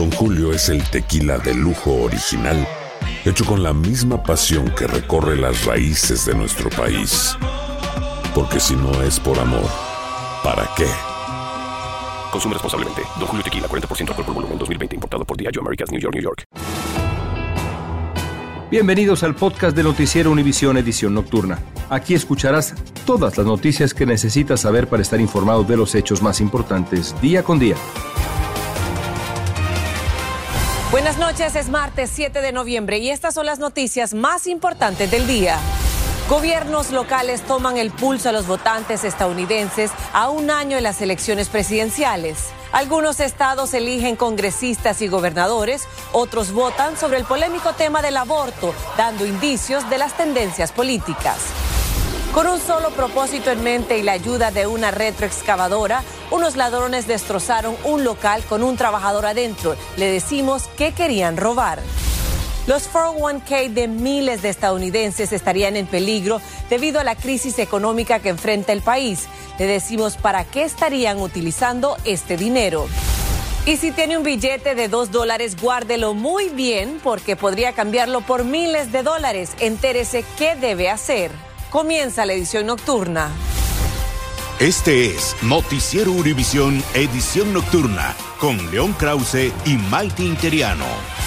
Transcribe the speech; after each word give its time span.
Don 0.00 0.10
Julio 0.12 0.50
es 0.50 0.70
el 0.70 0.82
tequila 0.82 1.36
de 1.36 1.52
lujo 1.52 1.92
original, 1.92 2.66
hecho 3.26 3.44
con 3.44 3.62
la 3.62 3.74
misma 3.74 4.22
pasión 4.22 4.72
que 4.74 4.86
recorre 4.86 5.36
las 5.36 5.66
raíces 5.66 6.24
de 6.24 6.34
nuestro 6.34 6.70
país. 6.70 7.36
Porque 8.34 8.60
si 8.60 8.74
no 8.76 9.02
es 9.02 9.20
por 9.20 9.38
amor, 9.38 9.68
¿para 10.42 10.66
qué? 10.74 10.86
Consume 12.32 12.54
responsablemente. 12.54 13.02
Don 13.18 13.28
Julio 13.28 13.44
Tequila, 13.44 13.68
40% 13.68 14.08
alcohol 14.08 14.24
por 14.24 14.34
volumen, 14.36 14.56
2020. 14.56 14.94
Importado 14.94 15.26
por 15.26 15.36
Diageo 15.36 15.60
Americas, 15.60 15.90
New 15.90 16.00
York, 16.00 16.14
New 16.14 16.24
York. 16.24 16.44
Bienvenidos 18.70 19.22
al 19.22 19.34
podcast 19.34 19.76
de 19.76 19.82
Noticiero 19.82 20.30
Univisión 20.30 20.78
Edición 20.78 21.12
Nocturna. 21.12 21.58
Aquí 21.90 22.14
escucharás 22.14 22.74
todas 23.04 23.36
las 23.36 23.46
noticias 23.46 23.92
que 23.92 24.06
necesitas 24.06 24.62
saber 24.62 24.86
para 24.88 25.02
estar 25.02 25.20
informado 25.20 25.62
de 25.62 25.76
los 25.76 25.94
hechos 25.94 26.22
más 26.22 26.40
importantes 26.40 27.14
día 27.20 27.42
con 27.42 27.58
día. 27.58 27.76
Buenas 30.90 31.18
noches, 31.18 31.54
es 31.54 31.68
martes 31.68 32.10
7 32.12 32.40
de 32.40 32.50
noviembre 32.50 32.98
y 32.98 33.10
estas 33.10 33.34
son 33.34 33.46
las 33.46 33.60
noticias 33.60 34.12
más 34.12 34.48
importantes 34.48 35.08
del 35.08 35.24
día. 35.24 35.56
Gobiernos 36.28 36.90
locales 36.90 37.42
toman 37.42 37.76
el 37.76 37.92
pulso 37.92 38.28
a 38.28 38.32
los 38.32 38.48
votantes 38.48 39.04
estadounidenses 39.04 39.92
a 40.12 40.30
un 40.30 40.50
año 40.50 40.74
de 40.74 40.82
las 40.82 41.00
elecciones 41.00 41.48
presidenciales. 41.48 42.48
Algunos 42.72 43.20
estados 43.20 43.72
eligen 43.72 44.16
congresistas 44.16 45.00
y 45.00 45.06
gobernadores, 45.06 45.86
otros 46.10 46.50
votan 46.52 46.96
sobre 46.96 47.18
el 47.18 47.24
polémico 47.24 47.72
tema 47.72 48.02
del 48.02 48.16
aborto, 48.16 48.74
dando 48.96 49.24
indicios 49.24 49.88
de 49.90 49.98
las 49.98 50.16
tendencias 50.16 50.72
políticas. 50.72 51.38
Con 52.34 52.46
un 52.46 52.60
solo 52.60 52.90
propósito 52.90 53.50
en 53.50 53.64
mente 53.64 53.98
y 53.98 54.02
la 54.02 54.12
ayuda 54.12 54.52
de 54.52 54.68
una 54.68 54.92
retroexcavadora, 54.92 56.04
unos 56.30 56.54
ladrones 56.54 57.08
destrozaron 57.08 57.76
un 57.82 58.04
local 58.04 58.44
con 58.48 58.62
un 58.62 58.76
trabajador 58.76 59.26
adentro. 59.26 59.74
Le 59.96 60.06
decimos 60.12 60.68
que 60.78 60.92
querían 60.92 61.36
robar. 61.36 61.80
Los 62.68 62.88
401k 62.88 63.70
de 63.70 63.88
miles 63.88 64.42
de 64.42 64.48
estadounidenses 64.48 65.32
estarían 65.32 65.74
en 65.74 65.88
peligro 65.88 66.40
debido 66.68 67.00
a 67.00 67.04
la 67.04 67.16
crisis 67.16 67.58
económica 67.58 68.20
que 68.20 68.28
enfrenta 68.28 68.72
el 68.72 68.80
país. 68.80 69.26
Le 69.58 69.66
decimos 69.66 70.16
para 70.16 70.44
qué 70.44 70.62
estarían 70.62 71.18
utilizando 71.18 71.96
este 72.04 72.36
dinero. 72.36 72.86
Y 73.66 73.76
si 73.76 73.90
tiene 73.90 74.16
un 74.16 74.22
billete 74.22 74.76
de 74.76 74.86
dos 74.86 75.10
dólares, 75.10 75.60
guárdelo 75.60 76.14
muy 76.14 76.48
bien 76.48 77.00
porque 77.02 77.34
podría 77.34 77.72
cambiarlo 77.72 78.20
por 78.20 78.44
miles 78.44 78.92
de 78.92 79.02
dólares. 79.02 79.50
Entérese 79.58 80.24
qué 80.38 80.54
debe 80.54 80.90
hacer. 80.90 81.49
Comienza 81.70 82.26
la 82.26 82.32
edición 82.32 82.66
nocturna. 82.66 83.30
Este 84.58 85.06
es 85.06 85.36
Noticiero 85.42 86.10
Univisión 86.10 86.82
Edición 86.94 87.52
Nocturna 87.52 88.16
con 88.40 88.72
León 88.72 88.92
Krause 88.98 89.52
y 89.64 89.76
Maite 89.76 90.24
Interiano. 90.24 91.19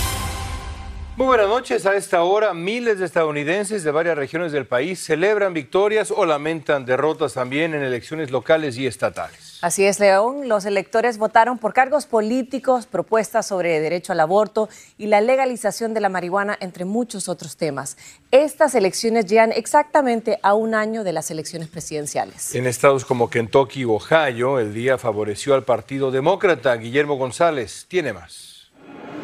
Muy 1.16 1.28
buenas 1.28 1.48
noches. 1.48 1.86
A 1.86 1.96
esta 1.96 2.24
hora, 2.24 2.56
miles 2.56 2.98
de 2.98 3.06
estadounidenses 3.06 3.84
de 3.84 3.92
varias 3.92 4.18
regiones 4.18 4.52
del 4.52 4.66
país 4.66 5.00
celebran 5.00 5.54
victorias 5.54 6.10
o 6.10 6.26
lamentan 6.26 6.88
derrotas 6.88 7.36
también 7.36 7.76
en 7.76 7.84
elecciones 7.84 8.32
locales 8.32 8.78
y 8.78 8.88
estatales. 8.88 9.60
Así 9.62 9.86
es, 9.86 10.00
León. 10.00 10.50
Los 10.50 10.66
electores 10.66 11.20
votaron 11.20 11.60
por 11.60 11.72
cargos 11.72 12.08
políticos, 12.08 12.88
propuestas 12.88 13.46
sobre 13.46 13.80
derecho 13.80 14.12
al 14.12 14.22
aborto 14.22 14.70
y 14.98 15.06
la 15.06 15.22
legalización 15.22 15.94
de 15.94 16.02
la 16.02 16.10
marihuana, 16.10 16.58
entre 16.60 16.84
muchos 16.84 17.30
otros 17.30 17.58
temas. 17.58 17.96
Estas 18.32 18.74
elecciones 18.74 19.28
llegan 19.28 19.52
exactamente 19.52 20.40
a 20.42 20.56
un 20.56 20.74
año 20.74 21.04
de 21.04 21.14
las 21.14 21.30
elecciones 21.30 21.68
presidenciales. 21.68 22.56
En 22.56 22.66
estados 22.66 23.06
como 23.06 23.30
Kentucky 23.30 23.82
y 23.82 23.86
Ohio, 23.86 24.58
el 24.58 24.74
día 24.74 24.98
favoreció 24.98 25.54
al 25.54 25.64
Partido 25.64 26.10
Demócrata. 26.10 26.76
Guillermo 26.76 27.18
González 27.18 27.86
tiene 27.88 28.14
más. 28.14 28.63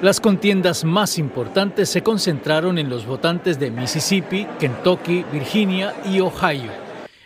Las 0.02 0.22
contiendas 0.22 0.86
más 0.86 1.18
importantes 1.18 1.90
se 1.90 2.04
concentraron 2.04 2.78
en 2.78 2.90
los 2.90 3.06
votantes 3.06 3.60
de 3.60 3.70
Mississippi, 3.70 4.48
Kentucky, 4.58 5.26
Virginia 5.30 5.94
y 6.06 6.22
Ohio. 6.22 6.72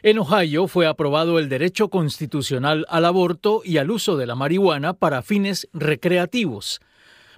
En 0.01 0.17
Ohio 0.17 0.67
fue 0.67 0.87
aprobado 0.87 1.37
el 1.37 1.49
derecho 1.49 1.89
constitucional 1.89 2.87
al 2.89 3.05
aborto 3.05 3.61
y 3.63 3.77
al 3.77 3.91
uso 3.91 4.17
de 4.17 4.25
la 4.25 4.33
marihuana 4.33 4.93
para 4.93 5.21
fines 5.21 5.69
recreativos. 5.71 6.81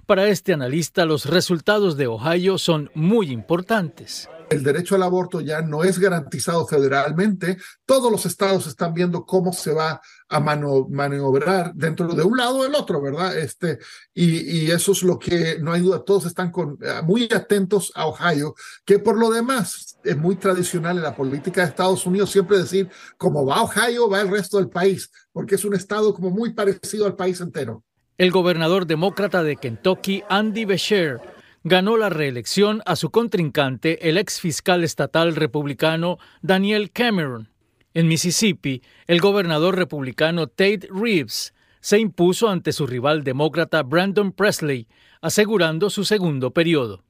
Para 0.06 0.26
este 0.28 0.54
analista, 0.54 1.04
los 1.04 1.26
resultados 1.26 1.98
de 1.98 2.06
Ohio 2.06 2.56
son 2.56 2.90
muy 2.94 3.30
importantes 3.30 4.30
el 4.50 4.62
derecho 4.62 4.94
al 4.94 5.02
aborto 5.02 5.40
ya 5.40 5.62
no 5.62 5.84
es 5.84 5.98
garantizado 5.98 6.66
federalmente. 6.66 7.58
Todos 7.84 8.10
los 8.10 8.26
estados 8.26 8.66
están 8.66 8.94
viendo 8.94 9.24
cómo 9.24 9.52
se 9.52 9.72
va 9.72 10.00
a 10.28 10.40
maniobrar 10.40 11.72
dentro 11.74 12.08
de 12.08 12.22
un 12.22 12.36
lado 12.36 12.58
o 12.58 12.62
del 12.64 12.74
otro, 12.74 13.00
¿verdad? 13.00 13.36
Este, 13.38 13.78
y, 14.12 14.70
eso 14.70 14.92
es 14.92 15.02
lo 15.02 15.18
que, 15.18 15.58
no 15.60 15.72
hay 15.72 15.80
duda, 15.80 16.04
todos 16.04 16.26
están 16.26 16.50
con, 16.50 16.78
eh, 16.82 17.00
muy 17.04 17.28
atentos 17.32 17.92
a 17.94 18.06
Ohio, 18.06 18.54
que 18.84 18.98
por 18.98 19.18
lo 19.18 19.30
demás 19.30 19.98
es 20.02 20.16
muy 20.16 20.36
tradicional 20.36 20.96
en 20.96 21.02
la 21.04 21.14
política 21.14 21.62
de 21.62 21.68
Estados 21.68 22.06
Unidos 22.06 22.30
siempre 22.30 22.58
decir, 22.58 22.88
como 23.16 23.46
va 23.46 23.62
Ohio, 23.62 24.08
va 24.08 24.20
el 24.20 24.28
resto 24.28 24.58
del 24.58 24.68
país, 24.68 25.10
porque 25.32 25.54
es 25.54 25.64
un 25.64 25.74
estado 25.74 26.12
como 26.12 26.30
muy 26.30 26.52
parecido 26.52 27.06
al 27.06 27.14
país 27.14 27.40
entero. 27.40 27.84
El 28.18 28.30
gobernador 28.30 28.86
demócrata 28.86 29.42
de 29.42 29.56
Kentucky, 29.56 30.24
Andy 30.28 30.64
Beshear, 30.64 31.20
ganó 31.64 31.96
la 31.96 32.08
reelección 32.08 32.80
a 32.86 32.96
su 32.96 33.10
contrincante, 33.10 34.08
el 34.08 34.18
ex 34.18 34.40
fiscal 34.40 34.84
estatal 34.84 35.36
republicano 35.36 36.18
Daniel 36.40 36.90
Cameron. 36.92 37.50
En 37.96 38.08
Mississippi, 38.08 38.82
el 39.06 39.22
gobernador 39.22 39.74
republicano 39.74 40.48
Tate 40.48 40.86
Reeves 40.90 41.54
se 41.80 41.98
impuso 41.98 42.50
ante 42.50 42.72
su 42.72 42.86
rival 42.86 43.24
demócrata 43.24 43.82
Brandon 43.82 44.32
Presley, 44.32 44.86
asegurando 45.22 45.88
su 45.88 46.04
segundo 46.04 46.50
periodo. 46.50 47.02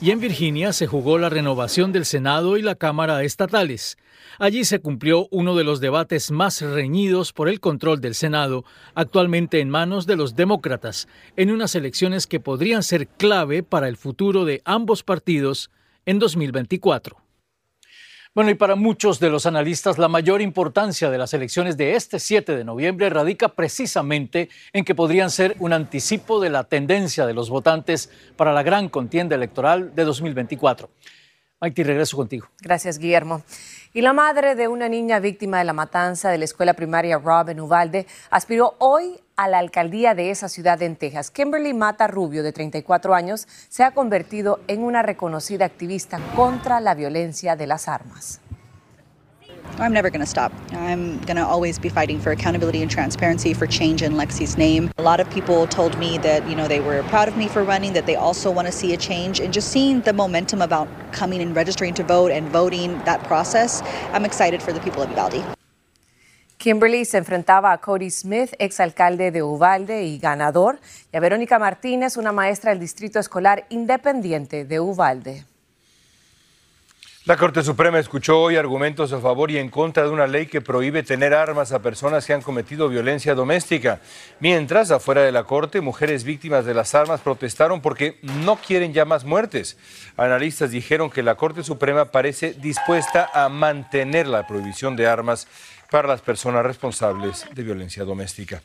Y 0.00 0.10
en 0.10 0.18
Virginia 0.18 0.72
se 0.72 0.88
jugó 0.88 1.18
la 1.18 1.28
renovación 1.28 1.92
del 1.92 2.04
Senado 2.04 2.56
y 2.56 2.62
la 2.62 2.74
Cámara 2.74 3.22
estatales. 3.22 3.96
Allí 4.40 4.64
se 4.64 4.80
cumplió 4.80 5.28
uno 5.30 5.54
de 5.54 5.62
los 5.62 5.78
debates 5.78 6.32
más 6.32 6.62
reñidos 6.62 7.32
por 7.32 7.48
el 7.48 7.60
control 7.60 8.00
del 8.00 8.16
Senado, 8.16 8.64
actualmente 8.96 9.60
en 9.60 9.70
manos 9.70 10.04
de 10.06 10.16
los 10.16 10.34
demócratas, 10.34 11.06
en 11.36 11.52
unas 11.52 11.76
elecciones 11.76 12.26
que 12.26 12.40
podrían 12.40 12.82
ser 12.82 13.06
clave 13.06 13.62
para 13.62 13.86
el 13.86 13.96
futuro 13.96 14.44
de 14.44 14.62
ambos 14.64 15.04
partidos 15.04 15.70
en 16.06 16.18
2024. 16.18 17.27
Bueno, 18.38 18.52
y 18.52 18.54
para 18.54 18.76
muchos 18.76 19.18
de 19.18 19.30
los 19.30 19.46
analistas, 19.46 19.98
la 19.98 20.06
mayor 20.06 20.40
importancia 20.40 21.10
de 21.10 21.18
las 21.18 21.34
elecciones 21.34 21.76
de 21.76 21.96
este 21.96 22.20
7 22.20 22.56
de 22.56 22.62
noviembre 22.62 23.10
radica 23.10 23.48
precisamente 23.48 24.48
en 24.72 24.84
que 24.84 24.94
podrían 24.94 25.32
ser 25.32 25.56
un 25.58 25.72
anticipo 25.72 26.38
de 26.38 26.48
la 26.48 26.62
tendencia 26.62 27.26
de 27.26 27.34
los 27.34 27.50
votantes 27.50 28.12
para 28.36 28.52
la 28.52 28.62
gran 28.62 28.90
contienda 28.90 29.34
electoral 29.34 29.92
de 29.92 30.04
2024. 30.04 30.88
Maite, 31.60 31.82
regreso 31.82 32.16
contigo. 32.16 32.46
Gracias, 32.60 32.98
Guillermo. 32.98 33.42
Y 33.92 34.02
la 34.02 34.12
madre 34.12 34.54
de 34.54 34.68
una 34.68 34.88
niña 34.88 35.18
víctima 35.18 35.58
de 35.58 35.64
la 35.64 35.72
matanza 35.72 36.30
de 36.30 36.38
la 36.38 36.44
escuela 36.44 36.74
primaria 36.74 37.18
Rob 37.18 37.48
en 37.48 37.60
Uvalde 37.60 38.06
aspiró 38.30 38.76
hoy 38.78 39.18
a 39.34 39.48
la 39.48 39.58
alcaldía 39.58 40.14
de 40.14 40.30
esa 40.30 40.48
ciudad 40.48 40.80
en 40.82 40.94
Texas. 40.94 41.32
Kimberly 41.32 41.74
Mata 41.74 42.06
Rubio, 42.06 42.44
de 42.44 42.52
34 42.52 43.14
años, 43.14 43.48
se 43.68 43.82
ha 43.82 43.90
convertido 43.90 44.60
en 44.68 44.84
una 44.84 45.02
reconocida 45.02 45.64
activista 45.64 46.20
contra 46.36 46.80
la 46.80 46.94
violencia 46.94 47.56
de 47.56 47.66
las 47.66 47.88
armas. 47.88 48.40
I'm 49.78 49.92
never 49.92 50.10
going 50.10 50.20
to 50.20 50.26
stop. 50.26 50.52
I'm 50.72 51.20
going 51.20 51.36
to 51.36 51.46
always 51.46 51.78
be 51.78 51.88
fighting 51.88 52.18
for 52.18 52.32
accountability 52.32 52.82
and 52.82 52.90
transparency 52.90 53.54
for 53.54 53.66
change 53.66 54.02
in 54.02 54.14
Lexi's 54.14 54.56
name. 54.56 54.90
A 54.98 55.02
lot 55.02 55.20
of 55.20 55.30
people 55.30 55.66
told 55.66 55.96
me 55.98 56.18
that, 56.18 56.48
you 56.48 56.56
know, 56.56 56.66
they 56.66 56.80
were 56.80 57.02
proud 57.04 57.28
of 57.28 57.36
me 57.36 57.46
for 57.48 57.62
running, 57.62 57.92
that 57.92 58.06
they 58.06 58.16
also 58.16 58.50
want 58.50 58.66
to 58.66 58.72
see 58.72 58.92
a 58.92 58.96
change. 58.96 59.40
And 59.40 59.52
just 59.52 59.70
seeing 59.70 60.00
the 60.00 60.12
momentum 60.12 60.62
about 60.62 60.88
coming 61.12 61.40
and 61.40 61.54
registering 61.54 61.94
to 61.94 62.02
vote 62.02 62.32
and 62.32 62.48
voting 62.48 62.98
that 63.04 63.22
process, 63.24 63.82
I'm 64.12 64.24
excited 64.24 64.62
for 64.62 64.72
the 64.72 64.80
people 64.80 65.02
of 65.02 65.10
Uvalde. 65.10 65.44
Kimberly 66.58 67.04
se 67.04 67.18
enfrentaba 67.18 67.72
a 67.72 67.78
Cody 67.78 68.10
Smith, 68.10 68.52
exalcalde 68.58 69.30
de 69.30 69.44
Uvalde 69.44 70.02
y 70.02 70.18
ganador, 70.18 70.80
y 71.12 71.16
a 71.16 71.20
Verónica 71.20 71.60
Martínez, 71.60 72.16
una 72.16 72.32
maestra 72.32 72.72
del 72.72 72.80
Distrito 72.80 73.20
Escolar 73.20 73.64
Independiente 73.68 74.64
de 74.64 74.80
Uvalde. 74.80 75.44
La 77.24 77.36
Corte 77.36 77.62
Suprema 77.62 77.98
escuchó 77.98 78.40
hoy 78.40 78.56
argumentos 78.56 79.12
a 79.12 79.20
favor 79.20 79.50
y 79.50 79.58
en 79.58 79.68
contra 79.68 80.04
de 80.04 80.08
una 80.08 80.26
ley 80.26 80.46
que 80.46 80.62
prohíbe 80.62 81.02
tener 81.02 81.34
armas 81.34 81.72
a 81.72 81.82
personas 81.82 82.24
que 82.24 82.32
han 82.32 82.40
cometido 82.40 82.88
violencia 82.88 83.34
doméstica. 83.34 84.00
Mientras, 84.40 84.90
afuera 84.90 85.22
de 85.22 85.32
la 85.32 85.44
Corte, 85.44 85.82
mujeres 85.82 86.24
víctimas 86.24 86.64
de 86.64 86.74
las 86.74 86.94
armas 86.94 87.20
protestaron 87.20 87.82
porque 87.82 88.18
no 88.22 88.56
quieren 88.56 88.94
ya 88.94 89.04
más 89.04 89.24
muertes. 89.24 89.76
Analistas 90.16 90.70
dijeron 90.70 91.10
que 91.10 91.22
la 91.22 91.34
Corte 91.34 91.62
Suprema 91.64 92.06
parece 92.06 92.54
dispuesta 92.54 93.28
a 93.34 93.48
mantener 93.50 94.26
la 94.26 94.46
prohibición 94.46 94.96
de 94.96 95.08
armas 95.08 95.48
para 95.90 96.08
las 96.08 96.22
personas 96.22 96.64
responsables 96.64 97.46
de 97.52 97.62
violencia 97.62 98.04
doméstica. 98.04 98.62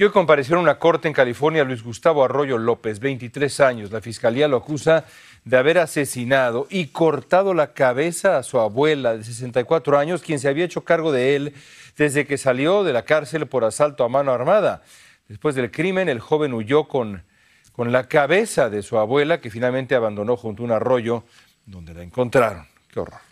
Y 0.00 0.04
hoy 0.04 0.10
compareció 0.12 0.54
en 0.54 0.62
una 0.62 0.78
corte 0.78 1.08
en 1.08 1.12
California 1.12 1.62
Luis 1.62 1.82
Gustavo 1.82 2.24
Arroyo 2.24 2.56
López, 2.56 3.00
23 3.00 3.60
años. 3.60 3.90
La 3.90 4.00
fiscalía 4.00 4.48
lo 4.48 4.56
acusa 4.56 5.04
de 5.44 5.56
haber 5.56 5.78
asesinado 5.78 6.66
y 6.70 6.88
cortado 6.88 7.54
la 7.54 7.72
cabeza 7.72 8.36
a 8.36 8.42
su 8.42 8.60
abuela 8.60 9.16
de 9.16 9.24
64 9.24 9.98
años, 9.98 10.22
quien 10.22 10.38
se 10.38 10.48
había 10.48 10.64
hecho 10.64 10.84
cargo 10.84 11.12
de 11.12 11.36
él 11.36 11.54
desde 11.96 12.26
que 12.26 12.38
salió 12.38 12.84
de 12.84 12.92
la 12.92 13.04
cárcel 13.04 13.46
por 13.46 13.64
asalto 13.64 14.04
a 14.04 14.08
mano 14.08 14.32
armada. 14.32 14.82
Después 15.28 15.54
del 15.54 15.70
crimen, 15.70 16.08
el 16.08 16.20
joven 16.20 16.54
huyó 16.54 16.88
con, 16.88 17.24
con 17.72 17.92
la 17.92 18.08
cabeza 18.08 18.70
de 18.70 18.82
su 18.82 18.98
abuela, 18.98 19.40
que 19.40 19.50
finalmente 19.50 19.94
abandonó 19.94 20.36
junto 20.36 20.62
a 20.62 20.66
un 20.66 20.72
arroyo 20.72 21.24
donde 21.66 21.94
la 21.94 22.02
encontraron. 22.02 22.66
Qué 22.88 23.00
horror. 23.00 23.29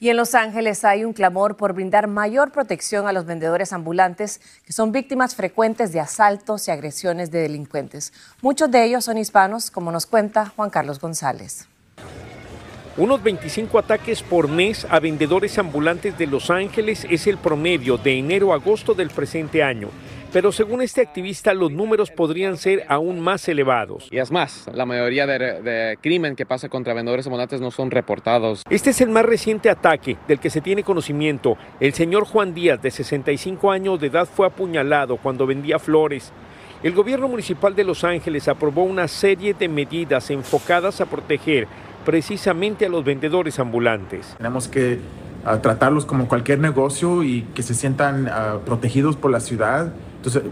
Y 0.00 0.10
en 0.10 0.16
Los 0.16 0.36
Ángeles 0.36 0.84
hay 0.84 1.04
un 1.04 1.12
clamor 1.12 1.56
por 1.56 1.72
brindar 1.72 2.06
mayor 2.06 2.52
protección 2.52 3.08
a 3.08 3.12
los 3.12 3.26
vendedores 3.26 3.72
ambulantes 3.72 4.40
que 4.64 4.72
son 4.72 4.92
víctimas 4.92 5.34
frecuentes 5.34 5.92
de 5.92 5.98
asaltos 5.98 6.68
y 6.68 6.70
agresiones 6.70 7.32
de 7.32 7.40
delincuentes. 7.40 8.12
Muchos 8.40 8.70
de 8.70 8.84
ellos 8.84 9.04
son 9.04 9.18
hispanos, 9.18 9.72
como 9.72 9.90
nos 9.90 10.06
cuenta 10.06 10.52
Juan 10.54 10.70
Carlos 10.70 11.00
González. 11.00 11.66
Unos 12.96 13.22
25 13.22 13.76
ataques 13.78 14.22
por 14.22 14.48
mes 14.48 14.86
a 14.88 15.00
vendedores 15.00 15.58
ambulantes 15.58 16.16
de 16.16 16.26
Los 16.28 16.50
Ángeles 16.50 17.04
es 17.10 17.26
el 17.26 17.38
promedio 17.38 17.96
de 17.96 18.18
enero 18.18 18.52
a 18.52 18.56
agosto 18.56 18.94
del 18.94 19.10
presente 19.10 19.64
año. 19.64 19.90
Pero 20.32 20.52
según 20.52 20.82
este 20.82 21.00
activista, 21.00 21.54
los 21.54 21.72
números 21.72 22.10
podrían 22.10 22.56
ser 22.58 22.84
aún 22.88 23.20
más 23.20 23.48
elevados. 23.48 24.08
Y 24.10 24.18
es 24.18 24.30
más, 24.30 24.66
la 24.74 24.84
mayoría 24.84 25.26
de, 25.26 25.38
de 25.62 25.98
crimen 26.02 26.36
que 26.36 26.44
pasa 26.44 26.68
contra 26.68 26.92
vendedores 26.92 27.26
ambulantes 27.26 27.60
no 27.60 27.70
son 27.70 27.90
reportados. 27.90 28.62
Este 28.68 28.90
es 28.90 29.00
el 29.00 29.08
más 29.08 29.24
reciente 29.24 29.70
ataque 29.70 30.18
del 30.28 30.38
que 30.38 30.50
se 30.50 30.60
tiene 30.60 30.82
conocimiento. 30.82 31.56
El 31.80 31.94
señor 31.94 32.24
Juan 32.24 32.52
Díaz, 32.52 32.82
de 32.82 32.90
65 32.90 33.70
años 33.70 34.00
de 34.00 34.08
edad, 34.08 34.28
fue 34.28 34.46
apuñalado 34.46 35.16
cuando 35.16 35.46
vendía 35.46 35.78
flores. 35.78 36.32
El 36.82 36.92
gobierno 36.92 37.26
municipal 37.26 37.74
de 37.74 37.82
Los 37.82 38.04
Ángeles 38.04 38.46
aprobó 38.46 38.84
una 38.84 39.08
serie 39.08 39.52
de 39.52 39.68
medidas 39.68 40.30
enfocadas 40.30 41.00
a 41.00 41.06
proteger 41.06 41.66
precisamente 42.04 42.86
a 42.86 42.88
los 42.88 43.04
vendedores 43.04 43.58
ambulantes. 43.58 44.34
Tenemos 44.36 44.68
que 44.68 45.00
uh, 45.44 45.58
tratarlos 45.58 46.06
como 46.06 46.28
cualquier 46.28 46.60
negocio 46.60 47.24
y 47.24 47.42
que 47.54 47.64
se 47.64 47.74
sientan 47.74 48.26
uh, 48.26 48.60
protegidos 48.60 49.16
por 49.16 49.32
la 49.32 49.40
ciudad. 49.40 49.92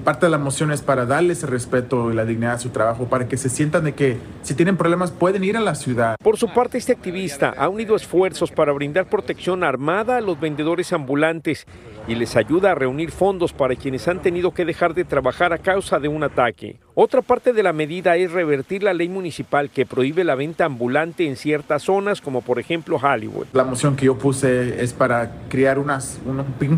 Parte 0.05 0.26
de 0.26 0.31
la 0.31 0.38
moción 0.38 0.73
es 0.73 0.82
para 0.82 1.06
darles 1.06 1.43
el 1.43 1.50
respeto 1.50 2.11
y 2.11 2.14
la 2.14 2.25
dignidad 2.25 2.55
a 2.55 2.58
su 2.58 2.70
trabajo, 2.70 3.06
para 3.06 3.28
que 3.28 3.37
se 3.37 3.49
sientan 3.49 3.84
de 3.84 3.94
que 3.94 4.19
si 4.43 4.55
tienen 4.55 4.76
problemas 4.76 5.11
pueden 5.11 5.44
ir 5.44 5.56
a 5.56 5.61
la 5.61 5.75
ciudad. 5.75 6.17
Por 6.23 6.37
su 6.37 6.52
parte, 6.52 6.78
este 6.78 6.93
activista 6.93 7.55
ha 7.56 7.69
unido 7.69 7.96
esfuerzos 7.96 8.50
para 8.50 8.73
brindar 8.73 9.08
protección 9.08 9.64
armada 9.64 10.17
a 10.17 10.20
los 10.20 10.38
vendedores 10.38 10.93
ambulantes 10.93 11.67
y 12.08 12.14
les 12.14 12.36
ayuda 12.36 12.72
a 12.72 12.74
reunir 12.74 13.10
fondos 13.10 13.52
para 13.52 13.74
quienes 13.74 14.06
han 14.08 14.22
tenido 14.22 14.52
que 14.52 14.64
dejar 14.64 14.94
de 14.94 15.04
trabajar 15.04 15.52
a 15.52 15.58
causa 15.58 15.98
de 15.98 16.08
un 16.08 16.22
ataque. 16.22 16.76
Otra 16.94 17.20
parte 17.20 17.52
de 17.52 17.62
la 17.62 17.72
medida 17.72 18.16
es 18.16 18.32
revertir 18.32 18.82
la 18.82 18.94
ley 18.94 19.08
municipal 19.08 19.70
que 19.70 19.84
prohíbe 19.84 20.24
la 20.24 20.34
venta 20.34 20.64
ambulante 20.64 21.26
en 21.26 21.36
ciertas 21.36 21.82
zonas, 21.82 22.20
como 22.20 22.42
por 22.42 22.58
ejemplo 22.58 22.96
Hollywood. 22.96 23.46
La 23.52 23.64
moción 23.64 23.96
que 23.96 24.06
yo 24.06 24.16
puse 24.16 24.82
es 24.82 24.92
para 24.92 25.32
crear 25.48 25.78
un, 25.78 25.90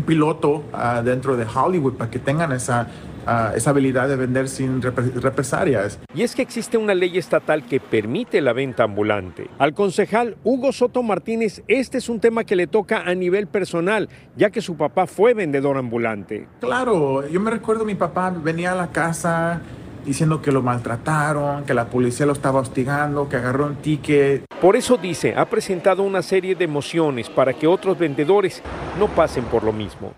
piloto 0.05 0.63
uh, 0.73 1.03
dentro 1.03 1.37
de 1.37 1.45
Hollywood 1.45 1.93
para 1.93 2.11
que 2.11 2.19
tengan 2.19 2.51
esa 2.51 2.87
Uh, 3.29 3.55
esa 3.55 3.69
habilidad 3.69 4.07
de 4.07 4.15
vender 4.15 4.49
sin 4.49 4.81
represalias. 4.81 5.99
Y 6.15 6.23
es 6.23 6.33
que 6.33 6.41
existe 6.41 6.79
una 6.79 6.95
ley 6.95 7.15
estatal 7.15 7.63
que 7.63 7.79
permite 7.79 8.41
la 8.41 8.53
venta 8.53 8.83
ambulante. 8.83 9.47
Al 9.59 9.75
concejal 9.75 10.35
Hugo 10.43 10.71
Soto 10.71 11.03
Martínez, 11.03 11.61
este 11.67 11.99
es 11.99 12.09
un 12.09 12.19
tema 12.19 12.43
que 12.43 12.55
le 12.55 12.65
toca 12.65 13.03
a 13.05 13.13
nivel 13.13 13.45
personal, 13.45 14.09
ya 14.35 14.49
que 14.49 14.61
su 14.61 14.77
papá 14.77 15.05
fue 15.05 15.35
vendedor 15.35 15.77
ambulante. 15.77 16.47
Claro, 16.59 17.27
yo 17.27 17.39
me 17.39 17.51
recuerdo 17.51 17.85
mi 17.85 17.93
papá 17.93 18.31
venía 18.31 18.71
a 18.71 18.75
la 18.75 18.87
casa 18.87 19.61
diciendo 20.03 20.41
que 20.41 20.51
lo 20.51 20.63
maltrataron, 20.63 21.65
que 21.65 21.75
la 21.75 21.85
policía 21.85 22.25
lo 22.25 22.33
estaba 22.33 22.61
hostigando, 22.61 23.29
que 23.29 23.35
agarró 23.35 23.67
un 23.67 23.75
ticket. 23.75 24.45
Por 24.59 24.75
eso 24.75 24.97
dice, 24.97 25.35
ha 25.37 25.45
presentado 25.45 26.01
una 26.01 26.23
serie 26.23 26.55
de 26.55 26.67
mociones 26.67 27.29
para 27.29 27.53
que 27.53 27.67
otros 27.67 27.99
vendedores 27.99 28.63
no 28.97 29.07
pasen 29.07 29.43
por 29.43 29.63
lo 29.63 29.71
mismo. 29.71 30.15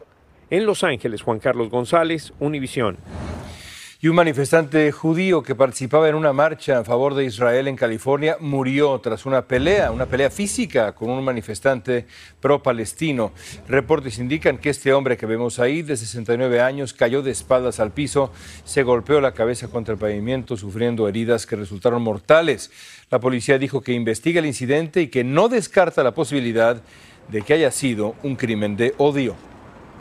En 0.52 0.66
Los 0.66 0.84
Ángeles, 0.84 1.22
Juan 1.22 1.40
Carlos 1.40 1.70
González, 1.70 2.34
Univisión. 2.40 2.98
Y 4.02 4.10
un 4.10 4.16
manifestante 4.16 4.92
judío 4.92 5.44
que 5.44 5.56
participaba 5.56 6.10
en 6.10 6.16
una 6.16 6.34
marcha 6.34 6.80
a 6.80 6.84
favor 6.84 7.14
de 7.14 7.24
Israel 7.24 7.70
en 7.70 7.78
California 7.78 8.36
murió 8.42 9.00
tras 9.00 9.26
una 9.26 9.44
pelea, 9.44 9.92
una 9.92 10.08
pelea 10.08 10.30
física 10.30 10.92
con 10.92 11.10
un 11.10 11.24
manifestante 11.24 12.06
pro-palestino. 12.42 13.32
Reportes 13.70 14.20
indican 14.20 14.58
que 14.58 14.72
este 14.72 14.92
hombre 14.92 15.16
que 15.16 15.26
vemos 15.26 15.58
ahí, 15.58 15.84
de 15.84 15.96
69 15.96 16.60
años, 16.60 16.94
cayó 16.94 17.22
de 17.22 17.32
espaldas 17.32 17.80
al 17.80 17.92
piso, 17.92 18.34
se 18.66 18.84
golpeó 18.84 19.22
la 19.22 19.32
cabeza 19.32 19.70
contra 19.70 19.94
el 19.94 20.00
pavimento, 20.02 20.58
sufriendo 20.58 21.08
heridas 21.08 21.46
que 21.46 21.56
resultaron 21.56 22.02
mortales. 22.02 22.72
La 23.10 23.22
policía 23.22 23.58
dijo 23.58 23.80
que 23.80 23.94
investiga 23.94 24.40
el 24.40 24.48
incidente 24.48 25.02
y 25.02 25.08
que 25.08 25.24
no 25.24 25.48
descarta 25.48 26.04
la 26.04 26.14
posibilidad 26.14 26.82
de 27.30 27.42
que 27.42 27.54
haya 27.54 27.72
sido 27.72 28.16
un 28.22 28.36
crimen 28.36 28.76
de 28.76 28.94
odio. 28.98 29.51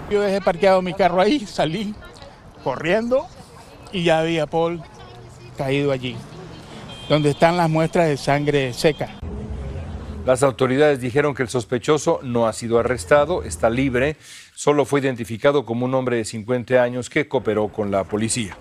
Yo 0.08 0.20
dejé 0.23 0.41
parqueado 0.41 0.82
mi 0.82 0.94
carro 0.94 1.20
ahí, 1.20 1.41
salí 1.41 1.94
corriendo 2.62 3.26
y 3.93 4.05
ya 4.05 4.20
había 4.20 4.47
Paul 4.47 4.82
caído 5.56 5.93
allí, 5.93 6.17
donde 7.08 7.31
están 7.31 7.56
las 7.56 7.69
muestras 7.69 8.08
de 8.08 8.17
sangre 8.17 8.72
seca. 8.72 9.10
Las 10.27 10.43
autoridades 10.43 11.01
dijeron 11.01 11.34
que 11.34 11.43
el 11.43 11.48
sospechoso 11.48 12.20
no 12.22 12.46
ha 12.46 12.53
sido 12.53 12.79
arrestado, 12.79 13.43
está 13.43 13.70
libre, 13.70 14.17
solo 14.55 14.84
fue 14.84 15.01
identificado 15.01 15.65
como 15.65 15.86
un 15.86 15.94
hombre 15.94 16.17
de 16.17 16.24
50 16.24 16.82
años 16.82 17.08
que 17.08 17.27
cooperó 17.27 17.69
con 17.69 17.91
la 17.91 18.05
policía. 18.05 18.56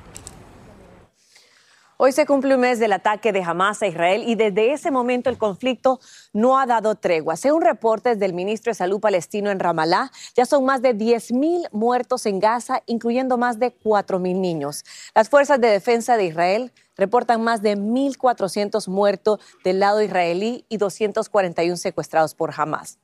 Hoy 2.02 2.14
se 2.14 2.26
cumple 2.26 2.56
un 2.56 2.62
mes 2.62 2.80
del 2.80 2.94
ataque 2.94 3.34
de 3.34 3.44
Hamas 3.44 3.82
a 3.82 3.88
Israel 3.88 4.24
y 4.26 4.36
desde 4.36 4.72
ese 4.72 4.90
momento 4.90 5.30
el 5.30 5.38
conflicto 5.38 6.00
no 6.32 6.58
ha 6.58 6.66
dado 6.66 6.96
tregua. 6.96 7.36
Según 7.36 7.62
reportes 7.62 8.18
del 8.20 8.32
ministro 8.32 8.70
de 8.70 8.76
Salud 8.76 9.02
palestino 9.02 9.52
en 9.52 9.60
Ramallah, 9.60 10.10
ya 10.34 10.46
son 10.46 10.64
más 10.64 10.82
de 10.82 10.96
10.000 10.96 11.68
muertos 11.74 12.26
en 12.26 12.40
Gaza, 12.40 12.84
incluyendo 12.86 13.38
más 13.38 13.60
de 13.60 13.78
4.000 13.78 14.40
niños. 14.40 14.86
Las 15.14 15.28
fuerzas 15.28 15.60
de 15.60 15.68
defensa 15.68 16.16
de 16.16 16.24
Israel 16.24 16.72
reportan 16.96 17.44
más 17.44 17.62
de 17.62 17.76
1.400 17.76 18.88
muertos 18.88 19.42
del 19.66 19.82
lado 19.82 20.02
israelí 20.02 20.66
y 20.70 20.78
241 20.78 21.76
secuestrados 21.76 22.34
por 22.34 22.54
Hamas. 22.56 22.98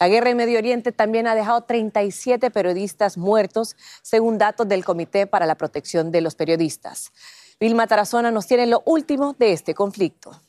La 0.00 0.08
guerra 0.08 0.30
en 0.30 0.38
Medio 0.38 0.56
Oriente 0.56 0.90
también 0.90 1.26
ha 1.26 1.34
dejado 1.34 1.64
37 1.64 2.50
periodistas 2.50 3.18
muertos, 3.18 3.76
según 4.00 4.38
datos 4.38 4.66
del 4.66 4.86
Comité 4.86 5.26
para 5.26 5.44
la 5.44 5.56
Protección 5.56 6.10
de 6.12 6.22
los 6.22 6.34
Periodistas. 6.34 7.12
Vilma 7.60 7.88
Tarazona 7.88 8.30
nos 8.30 8.46
tiene 8.46 8.68
lo 8.68 8.82
último 8.86 9.34
de 9.36 9.52
este 9.52 9.74
conflicto. 9.74 10.40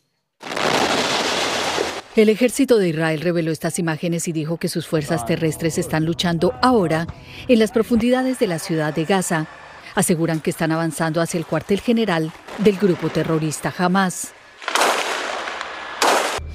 El 2.15 2.29
ejército 2.29 2.77
de 2.77 2.89
Israel 2.89 3.21
reveló 3.21 3.51
estas 3.51 3.79
imágenes 3.79 4.27
y 4.27 4.31
dijo 4.31 4.57
que 4.57 4.67
sus 4.67 4.85
fuerzas 4.85 5.25
terrestres 5.25 5.79
están 5.79 6.05
luchando 6.05 6.53
ahora 6.61 7.07
en 7.47 7.57
las 7.57 7.71
profundidades 7.71 8.37
de 8.37 8.45
la 8.47 8.59
ciudad 8.59 8.93
de 8.93 9.05
Gaza. 9.05 9.47
Aseguran 9.95 10.39
que 10.39 10.51
están 10.51 10.71
avanzando 10.71 11.19
hacia 11.19 11.39
el 11.39 11.47
cuartel 11.47 11.79
general 11.79 12.31
del 12.59 12.77
grupo 12.77 13.09
terrorista 13.09 13.73
Hamas. 13.75 14.33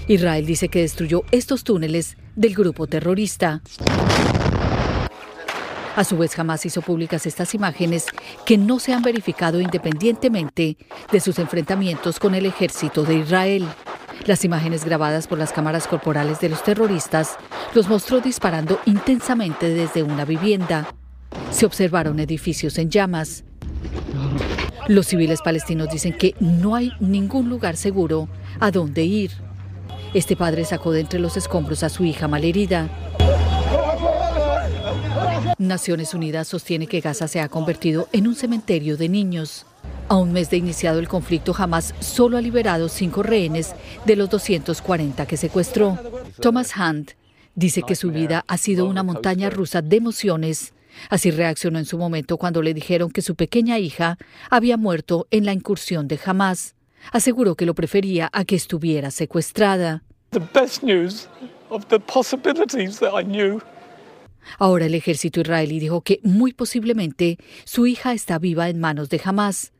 Israel 0.06 0.46
dice 0.46 0.68
que 0.68 0.82
destruyó 0.82 1.24
estos 1.32 1.64
túneles 1.64 2.16
del 2.36 2.54
grupo 2.54 2.86
terrorista. 2.86 3.60
A 5.96 6.02
su 6.02 6.18
vez, 6.18 6.34
jamás 6.34 6.66
hizo 6.66 6.82
públicas 6.82 7.24
estas 7.24 7.54
imágenes 7.54 8.06
que 8.44 8.58
no 8.58 8.80
se 8.80 8.92
han 8.92 9.02
verificado 9.02 9.60
independientemente 9.60 10.76
de 11.12 11.20
sus 11.20 11.38
enfrentamientos 11.38 12.18
con 12.18 12.34
el 12.34 12.46
ejército 12.46 13.04
de 13.04 13.18
Israel. 13.18 13.64
Las 14.26 14.44
imágenes 14.44 14.84
grabadas 14.84 15.26
por 15.28 15.38
las 15.38 15.52
cámaras 15.52 15.86
corporales 15.86 16.40
de 16.40 16.48
los 16.48 16.64
terroristas 16.64 17.36
los 17.74 17.88
mostró 17.88 18.20
disparando 18.20 18.80
intensamente 18.86 19.68
desde 19.68 20.02
una 20.02 20.24
vivienda. 20.24 20.86
Se 21.50 21.66
observaron 21.66 22.18
edificios 22.18 22.78
en 22.78 22.90
llamas. 22.90 23.44
Los 24.88 25.06
civiles 25.06 25.40
palestinos 25.42 25.90
dicen 25.90 26.16
que 26.16 26.34
no 26.40 26.74
hay 26.74 26.92
ningún 27.00 27.48
lugar 27.48 27.76
seguro 27.76 28.28
a 28.60 28.70
dónde 28.70 29.04
ir. 29.04 29.30
Este 30.12 30.36
padre 30.36 30.64
sacó 30.64 30.92
de 30.92 31.00
entre 31.00 31.20
los 31.20 31.36
escombros 31.36 31.82
a 31.82 31.88
su 31.88 32.04
hija 32.04 32.28
malherida. 32.28 32.88
Naciones 35.58 36.14
Unidas 36.14 36.48
sostiene 36.48 36.86
que 36.86 37.00
Gaza 37.00 37.28
se 37.28 37.40
ha 37.40 37.48
convertido 37.48 38.08
en 38.12 38.26
un 38.26 38.34
cementerio 38.34 38.96
de 38.96 39.08
niños. 39.08 39.66
A 40.08 40.16
un 40.16 40.32
mes 40.32 40.50
de 40.50 40.56
iniciado 40.56 40.98
el 40.98 41.08
conflicto, 41.08 41.52
jamás 41.52 41.94
solo 42.00 42.36
ha 42.36 42.40
liberado 42.40 42.88
cinco 42.88 43.22
rehenes 43.22 43.74
de 44.04 44.16
los 44.16 44.28
240 44.30 45.26
que 45.26 45.36
secuestró. 45.36 45.98
Thomas 46.40 46.72
Hunt 46.76 47.12
dice 47.54 47.82
que 47.82 47.94
su 47.94 48.10
vida 48.10 48.44
ha 48.46 48.58
sido 48.58 48.86
una 48.86 49.02
montaña 49.02 49.50
rusa 49.50 49.80
de 49.82 49.96
emociones. 49.96 50.74
Así 51.08 51.30
reaccionó 51.30 51.78
en 51.78 51.84
su 51.86 51.98
momento 51.98 52.36
cuando 52.36 52.62
le 52.62 52.74
dijeron 52.74 53.10
que 53.10 53.22
su 53.22 53.34
pequeña 53.34 53.78
hija 53.78 54.18
había 54.50 54.76
muerto 54.76 55.26
en 55.30 55.44
la 55.44 55.52
incursión 55.52 56.06
de 56.08 56.18
Hamas. 56.24 56.74
Aseguró 57.12 57.54
que 57.54 57.66
lo 57.66 57.74
prefería 57.74 58.30
a 58.32 58.44
que 58.44 58.56
estuviera 58.56 59.10
secuestrada. 59.10 60.02
Ahora 64.58 64.86
el 64.86 64.94
ejército 64.94 65.40
israelí 65.40 65.80
dijo 65.80 66.02
que 66.02 66.20
muy 66.22 66.52
posiblemente 66.52 67.38
su 67.64 67.86
hija 67.86 68.12
está 68.12 68.38
viva 68.38 68.68
en 68.68 68.80
manos 68.80 69.08
de 69.08 69.20
Hamas. 69.24 69.72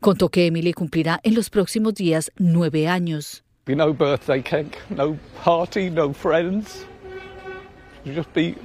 Contó 0.00 0.28
que 0.28 0.46
Emily 0.46 0.72
cumplirá 0.72 1.20
en 1.22 1.34
los 1.34 1.50
próximos 1.50 1.94
días 1.94 2.30
nueve 2.38 2.86
años. 2.86 3.42
no 3.66 3.92
birthday 3.92 4.42
cake, 4.42 4.78
no 4.90 5.16
party, 5.44 5.90
no 5.90 6.12
friends. 6.12 6.84
Just 8.04 8.32
be 8.34 8.56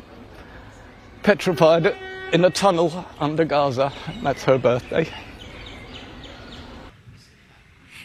petrified 1.24 1.94
in 2.34 2.46
a 2.46 2.50
tunnel 2.50 3.06
under 3.20 3.46
Gaza. 3.46 3.92
That's 4.24 4.44
her 4.44 4.58
birthday. 4.58 5.08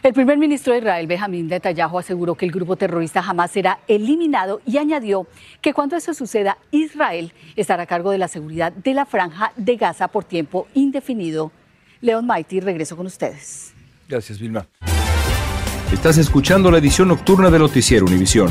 El 0.02 0.14
primer 0.14 0.38
ministro 0.38 0.73
de 0.73 0.78
Israel, 0.78 1.07
Benjamín 1.07 1.47
Netanyahu, 1.47 1.99
aseguró 1.99 2.35
que 2.35 2.47
el 2.47 2.52
grupo 2.52 2.76
terrorista 2.76 3.23
jamás 3.23 3.50
será 3.50 3.80
eliminado 3.87 4.62
y 4.64 4.78
añadió 4.78 5.26
que 5.61 5.75
cuando 5.75 5.95
eso 5.95 6.14
suceda, 6.14 6.57
Israel 6.71 7.35
estará 7.54 7.83
a 7.83 7.87
cargo 7.87 8.11
de 8.11 8.16
la 8.16 8.26
seguridad 8.28 8.73
de 8.73 8.95
la 8.95 9.04
franja 9.04 9.52
de 9.57 9.76
Gaza 9.76 10.09
por 10.09 10.25
tiempo 10.25 10.69
indefinido. 10.73 11.52
Leon 12.00 12.26
Mighty, 12.26 12.61
regreso 12.61 12.97
con 12.97 13.04
ustedes. 13.04 13.75
Gracias, 14.09 14.38
Vilma. 14.38 14.66
Estás 15.92 16.16
escuchando 16.16 16.71
la 16.71 16.78
edición 16.78 17.09
nocturna 17.09 17.50
de 17.50 17.59
Noticiero 17.59 18.07
Univisión. 18.07 18.50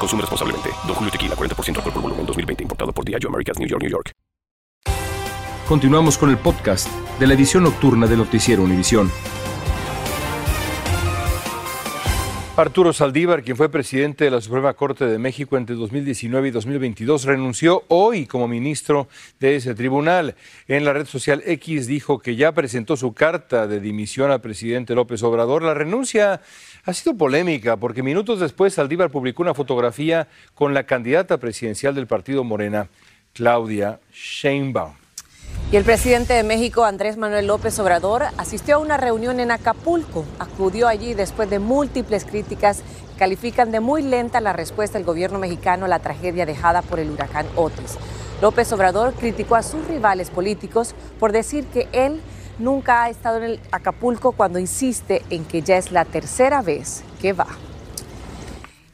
Consume 0.00 0.22
responsablemente. 0.22 0.70
Don 0.86 0.94
Julio 0.94 1.12
Tequila, 1.12 1.36
40% 1.36 1.76
alcohol 1.76 1.92
por 1.92 2.02
volumen, 2.02 2.26
2020. 2.26 2.62
Importado 2.64 2.92
por 2.92 3.04
Diageo 3.04 3.28
Americas, 3.28 3.58
New 3.58 3.68
York, 3.68 3.82
New 3.82 3.90
York. 3.90 4.12
Continuamos 5.68 6.18
con 6.18 6.30
el 6.30 6.38
podcast 6.38 6.88
de 7.20 7.26
la 7.28 7.34
edición 7.34 7.62
nocturna 7.62 8.08
de 8.08 8.16
Noticiero 8.16 8.64
Univisión. 8.64 9.12
Arturo 12.56 12.92
Saldívar, 12.92 13.42
quien 13.42 13.56
fue 13.56 13.70
presidente 13.70 14.24
de 14.24 14.30
la 14.30 14.40
Suprema 14.42 14.74
Corte 14.74 15.06
de 15.06 15.18
México 15.18 15.56
entre 15.56 15.76
2019 15.76 16.48
y 16.48 16.50
2022, 16.50 17.24
renunció 17.24 17.84
hoy 17.88 18.26
como 18.26 18.48
ministro 18.48 19.08
de 19.38 19.56
ese 19.56 19.74
tribunal. 19.74 20.34
En 20.68 20.84
la 20.84 20.92
red 20.92 21.06
social 21.06 21.42
X 21.46 21.86
dijo 21.86 22.18
que 22.18 22.36
ya 22.36 22.52
presentó 22.52 22.98
su 22.98 23.14
carta 23.14 23.66
de 23.66 23.80
dimisión 23.80 24.30
al 24.30 24.42
presidente 24.42 24.94
López 24.94 25.22
Obrador. 25.22 25.62
La 25.62 25.72
renuncia 25.72 26.42
ha 26.84 26.92
sido 26.92 27.16
polémica 27.16 27.76
porque 27.76 28.02
minutos 28.02 28.40
después 28.40 28.74
Saldívar 28.74 29.10
publicó 29.10 29.42
una 29.42 29.54
fotografía 29.54 30.28
con 30.54 30.74
la 30.74 30.84
candidata 30.84 31.38
presidencial 31.38 31.94
del 31.94 32.06
partido 32.06 32.44
Morena, 32.44 32.88
Claudia 33.32 34.00
Sheinbaum. 34.12 34.94
Y 35.72 35.76
el 35.76 35.84
presidente 35.84 36.34
de 36.34 36.42
México, 36.42 36.84
Andrés 36.84 37.16
Manuel 37.16 37.46
López 37.46 37.78
Obrador, 37.78 38.24
asistió 38.38 38.76
a 38.76 38.78
una 38.78 38.96
reunión 38.96 39.38
en 39.38 39.52
Acapulco. 39.52 40.24
Acudió 40.40 40.88
allí 40.88 41.14
después 41.14 41.48
de 41.48 41.60
múltiples 41.60 42.24
críticas 42.24 42.82
que 43.12 43.18
califican 43.18 43.70
de 43.70 43.78
muy 43.78 44.02
lenta 44.02 44.40
la 44.40 44.52
respuesta 44.52 44.98
del 44.98 45.06
gobierno 45.06 45.38
mexicano 45.38 45.84
a 45.84 45.88
la 45.88 46.00
tragedia 46.00 46.44
dejada 46.44 46.82
por 46.82 46.98
el 46.98 47.10
huracán 47.10 47.46
Otis. 47.54 47.98
López 48.42 48.72
Obrador 48.72 49.12
criticó 49.14 49.54
a 49.54 49.62
sus 49.62 49.86
rivales 49.86 50.30
políticos 50.30 50.94
por 51.20 51.30
decir 51.30 51.66
que 51.66 51.88
él 51.92 52.20
nunca 52.60 53.02
ha 53.02 53.10
estado 53.10 53.38
en 53.38 53.44
el 53.44 53.60
Acapulco 53.72 54.32
cuando 54.32 54.58
insiste 54.58 55.22
en 55.30 55.44
que 55.44 55.62
ya 55.62 55.76
es 55.76 55.90
la 55.90 56.04
tercera 56.04 56.62
vez 56.62 57.02
que 57.20 57.32
va. 57.32 57.46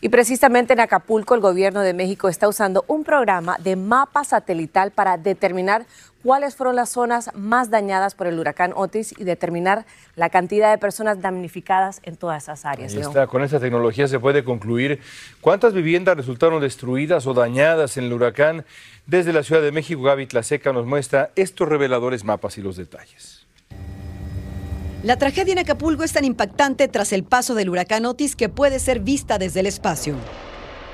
Y 0.00 0.08
precisamente 0.08 0.74
en 0.74 0.80
Acapulco 0.80 1.34
el 1.34 1.40
gobierno 1.40 1.80
de 1.80 1.94
México 1.94 2.28
está 2.28 2.48
usando 2.48 2.84
un 2.86 3.02
programa 3.02 3.56
de 3.58 3.76
mapa 3.76 4.24
satelital 4.24 4.90
para 4.90 5.16
determinar 5.16 5.86
cuáles 6.22 6.54
fueron 6.54 6.76
las 6.76 6.90
zonas 6.90 7.30
más 7.34 7.70
dañadas 7.70 8.14
por 8.14 8.26
el 8.26 8.38
huracán 8.38 8.72
Otis 8.76 9.14
y 9.18 9.24
determinar 9.24 9.86
la 10.14 10.28
cantidad 10.28 10.70
de 10.70 10.78
personas 10.78 11.22
damnificadas 11.22 12.00
en 12.02 12.16
todas 12.16 12.42
esas 12.42 12.64
áreas. 12.66 12.92
Ahí 12.92 12.98
León. 12.98 13.10
está, 13.10 13.26
con 13.26 13.42
esta 13.42 13.58
tecnología 13.58 14.06
se 14.06 14.20
puede 14.20 14.44
concluir 14.44 15.00
cuántas 15.40 15.72
viviendas 15.72 16.16
resultaron 16.16 16.60
destruidas 16.60 17.26
o 17.26 17.32
dañadas 17.32 17.96
en 17.96 18.04
el 18.04 18.12
huracán. 18.12 18.64
Desde 19.06 19.32
la 19.32 19.42
Ciudad 19.44 19.62
de 19.62 19.72
México, 19.72 20.02
Gaby 20.02 20.26
Tlaseca 20.26 20.72
nos 20.72 20.84
muestra 20.84 21.30
estos 21.36 21.68
reveladores 21.68 22.22
mapas 22.22 22.58
y 22.58 22.62
los 22.62 22.76
detalles. 22.76 23.45
La 25.02 25.18
tragedia 25.18 25.52
en 25.52 25.58
Acapulco 25.58 26.04
es 26.04 26.12
tan 26.12 26.24
impactante 26.24 26.88
tras 26.88 27.12
el 27.12 27.22
paso 27.22 27.54
del 27.54 27.68
huracán 27.68 28.06
Otis 28.06 28.34
que 28.34 28.48
puede 28.48 28.78
ser 28.78 29.00
vista 29.00 29.38
desde 29.38 29.60
el 29.60 29.66
espacio. 29.66 30.16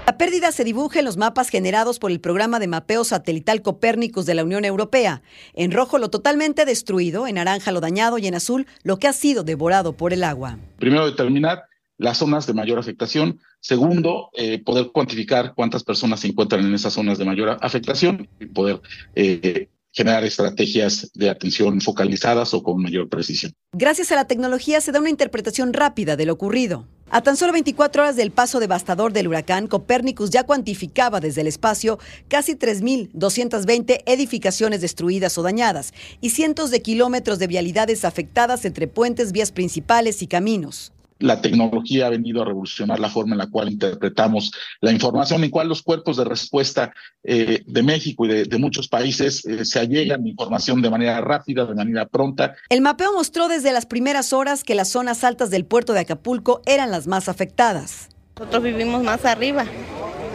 La 0.06 0.18
pérdida 0.18 0.50
se 0.50 0.64
dibuja 0.64 0.98
en 0.98 1.04
los 1.04 1.16
mapas 1.16 1.48
generados 1.48 2.00
por 2.00 2.10
el 2.10 2.20
programa 2.20 2.58
de 2.58 2.66
mapeo 2.66 3.04
satelital 3.04 3.62
Copérnicus 3.62 4.26
de 4.26 4.34
la 4.34 4.44
Unión 4.44 4.64
Europea. 4.64 5.22
En 5.54 5.70
rojo 5.70 5.98
lo 5.98 6.10
totalmente 6.10 6.64
destruido, 6.64 7.28
en 7.28 7.36
naranja 7.36 7.70
lo 7.70 7.80
dañado 7.80 8.18
y 8.18 8.26
en 8.26 8.34
azul 8.34 8.66
lo 8.82 8.98
que 8.98 9.06
ha 9.06 9.12
sido 9.12 9.44
devorado 9.44 9.92
por 9.92 10.12
el 10.12 10.24
agua. 10.24 10.58
Primero, 10.78 11.06
determinar 11.06 11.62
las 11.96 12.18
zonas 12.18 12.46
de 12.48 12.54
mayor 12.54 12.80
afectación. 12.80 13.38
Segundo, 13.60 14.30
eh, 14.34 14.60
poder 14.62 14.90
cuantificar 14.92 15.54
cuántas 15.54 15.84
personas 15.84 16.20
se 16.20 16.28
encuentran 16.28 16.66
en 16.66 16.74
esas 16.74 16.92
zonas 16.92 17.16
de 17.16 17.24
mayor 17.24 17.56
afectación 17.60 18.28
y 18.40 18.46
poder 18.46 18.80
eh, 19.14 19.68
generar 19.92 20.24
estrategias 20.24 21.10
de 21.14 21.30
atención 21.30 21.80
focalizadas 21.80 22.54
o 22.54 22.62
con 22.62 22.82
mayor 22.82 23.08
precisión. 23.08 23.52
Gracias 23.72 24.10
a 24.10 24.16
la 24.16 24.26
tecnología 24.26 24.80
se 24.80 24.90
da 24.90 25.00
una 25.00 25.10
interpretación 25.10 25.72
rápida 25.72 26.16
de 26.16 26.26
lo 26.26 26.32
ocurrido. 26.32 26.86
A 27.10 27.20
tan 27.20 27.36
solo 27.36 27.52
24 27.52 28.02
horas 28.02 28.16
del 28.16 28.30
paso 28.30 28.58
devastador 28.58 29.12
del 29.12 29.28
huracán, 29.28 29.66
Copérnicus 29.66 30.30
ya 30.30 30.44
cuantificaba 30.44 31.20
desde 31.20 31.42
el 31.42 31.46
espacio 31.46 31.98
casi 32.28 32.54
3.220 32.54 34.02
edificaciones 34.06 34.80
destruidas 34.80 35.36
o 35.36 35.42
dañadas 35.42 35.92
y 36.22 36.30
cientos 36.30 36.70
de 36.70 36.80
kilómetros 36.80 37.38
de 37.38 37.48
vialidades 37.48 38.06
afectadas 38.06 38.64
entre 38.64 38.88
puentes, 38.88 39.32
vías 39.32 39.52
principales 39.52 40.22
y 40.22 40.26
caminos 40.26 40.92
la 41.22 41.40
tecnología 41.40 42.06
ha 42.06 42.10
venido 42.10 42.42
a 42.42 42.44
revolucionar 42.44 42.98
la 43.00 43.08
forma 43.08 43.32
en 43.32 43.38
la 43.38 43.46
cual 43.48 43.70
interpretamos 43.70 44.52
la 44.80 44.92
información, 44.92 45.44
en 45.44 45.50
cual 45.50 45.68
los 45.68 45.82
cuerpos 45.82 46.16
de 46.16 46.24
respuesta 46.24 46.92
eh, 47.22 47.62
de 47.66 47.82
México 47.82 48.26
y 48.26 48.44
de, 48.44 48.58
muchos 48.58 48.88
países 48.88 49.44
eh, 49.44 49.64
se 49.64 49.80
allegan 49.80 50.26
información 50.26 50.82
de 50.82 50.90
manera 50.90 51.20
rápida, 51.20 51.64
de 51.64 51.74
manera 51.74 52.06
pronta. 52.06 52.54
El 52.68 52.80
mapeo 52.80 53.12
mostró 53.12 53.48
desde 53.48 53.72
las 53.72 53.86
primeras 53.86 54.32
horas 54.32 54.62
que 54.62 54.74
las 54.74 54.88
zonas 54.88 55.24
altas 55.24 55.50
del 55.50 55.64
puerto 55.64 55.92
de 55.92 56.00
Acapulco 56.00 56.62
eran 56.66 56.90
las 56.90 57.06
más 57.06 57.28
afectadas. 57.28 58.08
Nosotros 58.38 58.62
vivimos 58.62 59.02
más 59.02 59.24
arriba, 59.24 59.64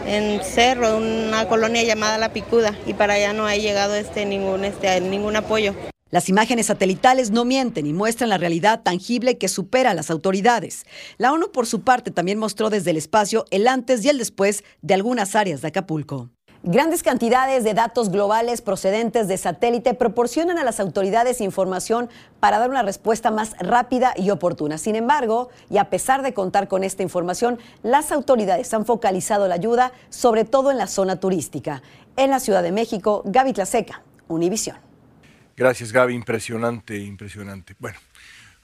en 0.06 0.42
Cerro, 0.42 0.96
una 0.96 1.46
colonia 1.48 1.82
llamada 1.82 2.16
La 2.18 2.32
Picuda, 2.32 2.76
y 2.86 2.94
para 2.94 3.14
allá 3.14 3.32
no 3.32 3.46
ha 3.46 3.56
llegado 3.56 3.94
este, 3.94 4.24
ningún, 4.24 4.64
este, 4.64 5.00
ningún 5.00 5.36
apoyo. 5.36 5.74
Las 6.10 6.30
imágenes 6.30 6.66
satelitales 6.66 7.30
no 7.30 7.44
mienten 7.44 7.86
y 7.86 7.92
muestran 7.92 8.30
la 8.30 8.38
realidad 8.38 8.80
tangible 8.82 9.36
que 9.36 9.48
supera 9.48 9.90
a 9.90 9.94
las 9.94 10.10
autoridades. 10.10 10.86
La 11.18 11.32
ONU, 11.32 11.52
por 11.52 11.66
su 11.66 11.82
parte, 11.82 12.10
también 12.10 12.38
mostró 12.38 12.70
desde 12.70 12.92
el 12.92 12.96
espacio 12.96 13.44
el 13.50 13.68
antes 13.68 14.02
y 14.04 14.08
el 14.08 14.16
después 14.16 14.64
de 14.80 14.94
algunas 14.94 15.36
áreas 15.36 15.60
de 15.60 15.68
Acapulco. 15.68 16.30
Grandes 16.62 17.02
cantidades 17.02 17.62
de 17.62 17.74
datos 17.74 18.10
globales 18.10 18.62
procedentes 18.62 19.28
de 19.28 19.36
satélite 19.36 19.94
proporcionan 19.94 20.58
a 20.58 20.64
las 20.64 20.80
autoridades 20.80 21.40
información 21.40 22.08
para 22.40 22.58
dar 22.58 22.70
una 22.70 22.82
respuesta 22.82 23.30
más 23.30 23.56
rápida 23.60 24.12
y 24.16 24.30
oportuna. 24.30 24.78
Sin 24.78 24.96
embargo, 24.96 25.50
y 25.70 25.76
a 25.76 25.88
pesar 25.88 26.22
de 26.22 26.34
contar 26.34 26.68
con 26.68 26.84
esta 26.84 27.02
información, 27.02 27.58
las 27.82 28.10
autoridades 28.12 28.72
han 28.74 28.86
focalizado 28.86 29.46
la 29.46 29.54
ayuda 29.54 29.92
sobre 30.08 30.44
todo 30.44 30.70
en 30.70 30.78
la 30.78 30.88
zona 30.88 31.20
turística. 31.20 31.82
En 32.16 32.30
la 32.30 32.40
Ciudad 32.40 32.62
de 32.62 32.72
México, 32.72 33.22
Gaby 33.26 33.52
Tlaseca, 33.52 34.02
Univisión. 34.26 34.87
Gracias, 35.58 35.92
Gaby. 35.92 36.14
Impresionante, 36.14 36.96
impresionante. 36.96 37.74
Bueno. 37.80 37.98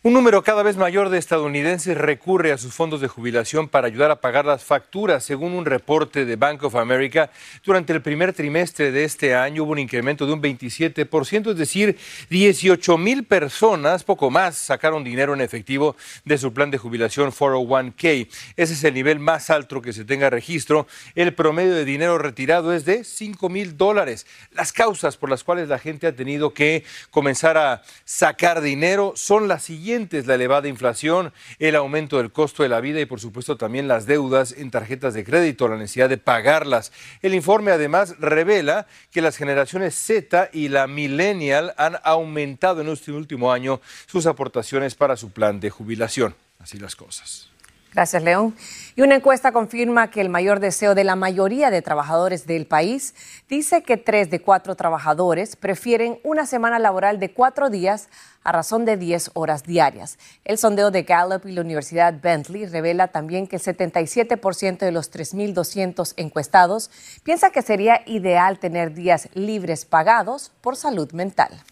Un 0.06 0.12
número 0.12 0.42
cada 0.44 0.62
vez 0.62 0.76
mayor 0.76 1.08
de 1.08 1.16
estadounidenses 1.16 1.96
recurre 1.96 2.52
a 2.52 2.58
sus 2.58 2.74
fondos 2.74 3.00
de 3.00 3.08
jubilación 3.08 3.70
para 3.70 3.86
ayudar 3.86 4.10
a 4.10 4.20
pagar 4.20 4.44
las 4.44 4.62
facturas. 4.62 5.24
Según 5.24 5.54
un 5.54 5.64
reporte 5.64 6.26
de 6.26 6.36
Bank 6.36 6.62
of 6.62 6.74
America, 6.74 7.30
durante 7.64 7.94
el 7.94 8.02
primer 8.02 8.34
trimestre 8.34 8.92
de 8.92 9.04
este 9.04 9.34
año 9.34 9.62
hubo 9.62 9.72
un 9.72 9.78
incremento 9.78 10.26
de 10.26 10.34
un 10.34 10.42
27%, 10.42 11.52
es 11.52 11.56
decir, 11.56 11.96
18 12.28 12.98
mil 12.98 13.24
personas, 13.24 14.04
poco 14.04 14.30
más, 14.30 14.56
sacaron 14.56 15.04
dinero 15.04 15.32
en 15.32 15.40
efectivo 15.40 15.96
de 16.26 16.36
su 16.36 16.52
plan 16.52 16.70
de 16.70 16.76
jubilación 16.76 17.32
401k. 17.32 18.28
Ese 18.58 18.74
es 18.74 18.84
el 18.84 18.92
nivel 18.92 19.20
más 19.20 19.48
alto 19.48 19.80
que 19.80 19.94
se 19.94 20.04
tenga 20.04 20.28
registro. 20.28 20.86
El 21.14 21.32
promedio 21.32 21.74
de 21.74 21.86
dinero 21.86 22.18
retirado 22.18 22.74
es 22.74 22.84
de 22.84 23.04
5 23.04 23.48
mil 23.48 23.78
dólares. 23.78 24.26
Las 24.52 24.70
causas 24.70 25.16
por 25.16 25.30
las 25.30 25.44
cuales 25.44 25.70
la 25.70 25.78
gente 25.78 26.06
ha 26.06 26.14
tenido 26.14 26.52
que 26.52 26.84
comenzar 27.10 27.56
a 27.56 27.80
sacar 28.04 28.60
dinero 28.60 29.14
son 29.16 29.48
las 29.48 29.62
siguientes 29.62 29.93
la 29.94 30.34
elevada 30.34 30.68
inflación, 30.68 31.32
el 31.58 31.76
aumento 31.76 32.18
del 32.18 32.32
costo 32.32 32.62
de 32.62 32.68
la 32.68 32.80
vida 32.80 33.00
y 33.00 33.06
por 33.06 33.20
supuesto 33.20 33.56
también 33.56 33.86
las 33.86 34.06
deudas 34.06 34.52
en 34.52 34.70
tarjetas 34.70 35.14
de 35.14 35.24
crédito, 35.24 35.68
la 35.68 35.76
necesidad 35.76 36.08
de 36.08 36.18
pagarlas. 36.18 36.92
El 37.22 37.34
informe 37.34 37.70
además 37.70 38.16
revela 38.18 38.86
que 39.10 39.22
las 39.22 39.36
generaciones 39.36 39.94
Z 39.94 40.50
y 40.52 40.68
la 40.68 40.86
millennial 40.86 41.74
han 41.76 41.98
aumentado 42.02 42.80
en 42.80 42.88
este 42.88 43.12
último 43.12 43.52
año 43.52 43.80
sus 44.06 44.26
aportaciones 44.26 44.94
para 44.94 45.16
su 45.16 45.30
plan 45.30 45.60
de 45.60 45.70
jubilación. 45.70 46.34
Así 46.58 46.78
las 46.78 46.96
cosas. 46.96 47.53
Gracias, 47.94 48.24
León. 48.24 48.56
Y 48.96 49.02
una 49.02 49.14
encuesta 49.14 49.52
confirma 49.52 50.10
que 50.10 50.20
el 50.20 50.28
mayor 50.28 50.58
deseo 50.58 50.96
de 50.96 51.04
la 51.04 51.14
mayoría 51.14 51.70
de 51.70 51.80
trabajadores 51.80 52.44
del 52.44 52.66
país 52.66 53.14
dice 53.48 53.84
que 53.84 53.96
tres 53.96 54.30
de 54.30 54.40
cuatro 54.40 54.74
trabajadores 54.74 55.54
prefieren 55.54 56.18
una 56.24 56.44
semana 56.44 56.80
laboral 56.80 57.20
de 57.20 57.32
cuatro 57.32 57.70
días 57.70 58.08
a 58.42 58.50
razón 58.50 58.84
de 58.84 58.96
10 58.96 59.30
horas 59.34 59.62
diarias. 59.62 60.18
El 60.44 60.58
sondeo 60.58 60.90
de 60.90 61.04
Gallup 61.04 61.46
y 61.46 61.52
la 61.52 61.60
Universidad 61.60 62.14
Bentley 62.20 62.66
revela 62.66 63.08
también 63.08 63.46
que 63.46 63.56
el 63.56 63.62
77% 63.62 64.78
de 64.78 64.92
los 64.92 65.12
3.200 65.12 66.14
encuestados 66.16 66.90
piensa 67.22 67.50
que 67.50 67.62
sería 67.62 68.02
ideal 68.06 68.58
tener 68.58 68.92
días 68.92 69.28
libres 69.34 69.84
pagados 69.84 70.50
por 70.60 70.76
salud 70.76 71.12
mental. 71.12 71.62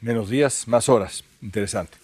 Menos 0.00 0.30
días, 0.30 0.66
más 0.66 0.88
horas. 0.88 1.24
Interesante. 1.42 1.98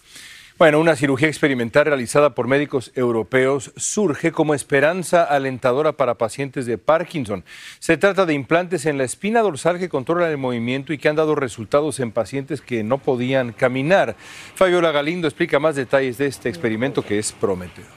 Bueno, 0.59 0.81
una 0.81 0.97
cirugía 0.97 1.29
experimental 1.29 1.85
realizada 1.85 2.35
por 2.35 2.49
médicos 2.49 2.91
europeos 2.93 3.71
surge 3.77 4.33
como 4.33 4.53
esperanza 4.53 5.23
alentadora 5.23 5.93
para 5.93 6.17
pacientes 6.17 6.65
de 6.65 6.77
Parkinson. 6.77 7.45
Se 7.79 7.95
trata 7.95 8.25
de 8.25 8.33
implantes 8.33 8.85
en 8.85 8.97
la 8.97 9.05
espina 9.05 9.39
dorsal 9.39 9.79
que 9.79 9.87
controlan 9.87 10.31
el 10.31 10.37
movimiento 10.37 10.91
y 10.91 10.97
que 10.97 11.07
han 11.07 11.15
dado 11.15 11.33
resultados 11.35 12.01
en 12.01 12.11
pacientes 12.11 12.59
que 12.59 12.83
no 12.83 12.97
podían 12.97 13.53
caminar. 13.53 14.17
Fabiola 14.53 14.91
Galindo 14.91 15.29
explica 15.29 15.59
más 15.59 15.77
detalles 15.77 16.17
de 16.17 16.27
este 16.27 16.49
experimento 16.49 17.03
que 17.03 17.19
es 17.19 17.31
prometedor. 17.31 17.87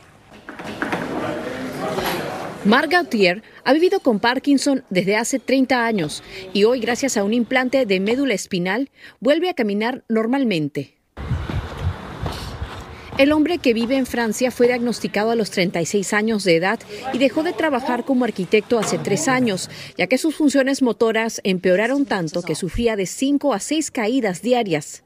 Marc 2.64 2.92
Gautier 2.92 3.42
ha 3.64 3.72
vivido 3.72 3.98
con 3.98 4.20
Parkinson 4.20 4.84
desde 4.88 5.16
hace 5.16 5.40
30 5.40 5.84
años 5.84 6.22
y 6.52 6.62
hoy, 6.62 6.78
gracias 6.78 7.16
a 7.16 7.24
un 7.24 7.34
implante 7.34 7.86
de 7.86 7.98
médula 7.98 8.34
espinal, 8.34 8.88
vuelve 9.18 9.50
a 9.50 9.54
caminar 9.54 10.04
normalmente. 10.08 11.01
El 13.18 13.32
hombre 13.32 13.58
que 13.58 13.74
vive 13.74 13.96
en 13.96 14.06
Francia 14.06 14.50
fue 14.50 14.68
diagnosticado 14.68 15.30
a 15.30 15.36
los 15.36 15.50
36 15.50 16.14
años 16.14 16.44
de 16.44 16.56
edad 16.56 16.80
y 17.12 17.18
dejó 17.18 17.42
de 17.42 17.52
trabajar 17.52 18.04
como 18.04 18.24
arquitecto 18.24 18.78
hace 18.78 18.96
tres 18.96 19.28
años, 19.28 19.68
ya 19.98 20.06
que 20.06 20.16
sus 20.16 20.34
funciones 20.34 20.80
motoras 20.80 21.40
empeoraron 21.44 22.06
tanto 22.06 22.42
que 22.42 22.54
sufría 22.54 22.96
de 22.96 23.04
cinco 23.06 23.52
a 23.52 23.60
seis 23.60 23.90
caídas 23.90 24.40
diarias. 24.40 25.02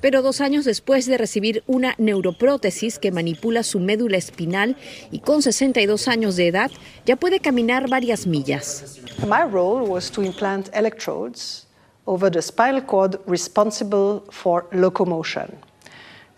Pero 0.00 0.22
dos 0.22 0.40
años 0.40 0.64
después 0.64 1.06
de 1.06 1.18
recibir 1.18 1.64
una 1.66 1.94
neuroprótesis 1.98 3.00
que 3.00 3.10
manipula 3.10 3.64
su 3.64 3.80
médula 3.80 4.16
espinal 4.16 4.76
y 5.10 5.18
con 5.18 5.42
62 5.42 6.06
años 6.06 6.36
de 6.36 6.46
edad, 6.46 6.70
ya 7.04 7.16
puede 7.16 7.40
caminar 7.40 7.90
varias 7.90 8.26
millas. 8.28 9.00
My 9.26 9.42
role 9.42 9.86
was 9.86 10.10
to 10.12 10.22
implant 10.22 10.70
electrodes 10.72 11.66
over 12.06 12.30
the 12.30 12.40
spinal 12.40 12.86
cord 12.86 13.20
responsible 13.26 14.22
for 14.30 14.68
locomotion. 14.72 15.69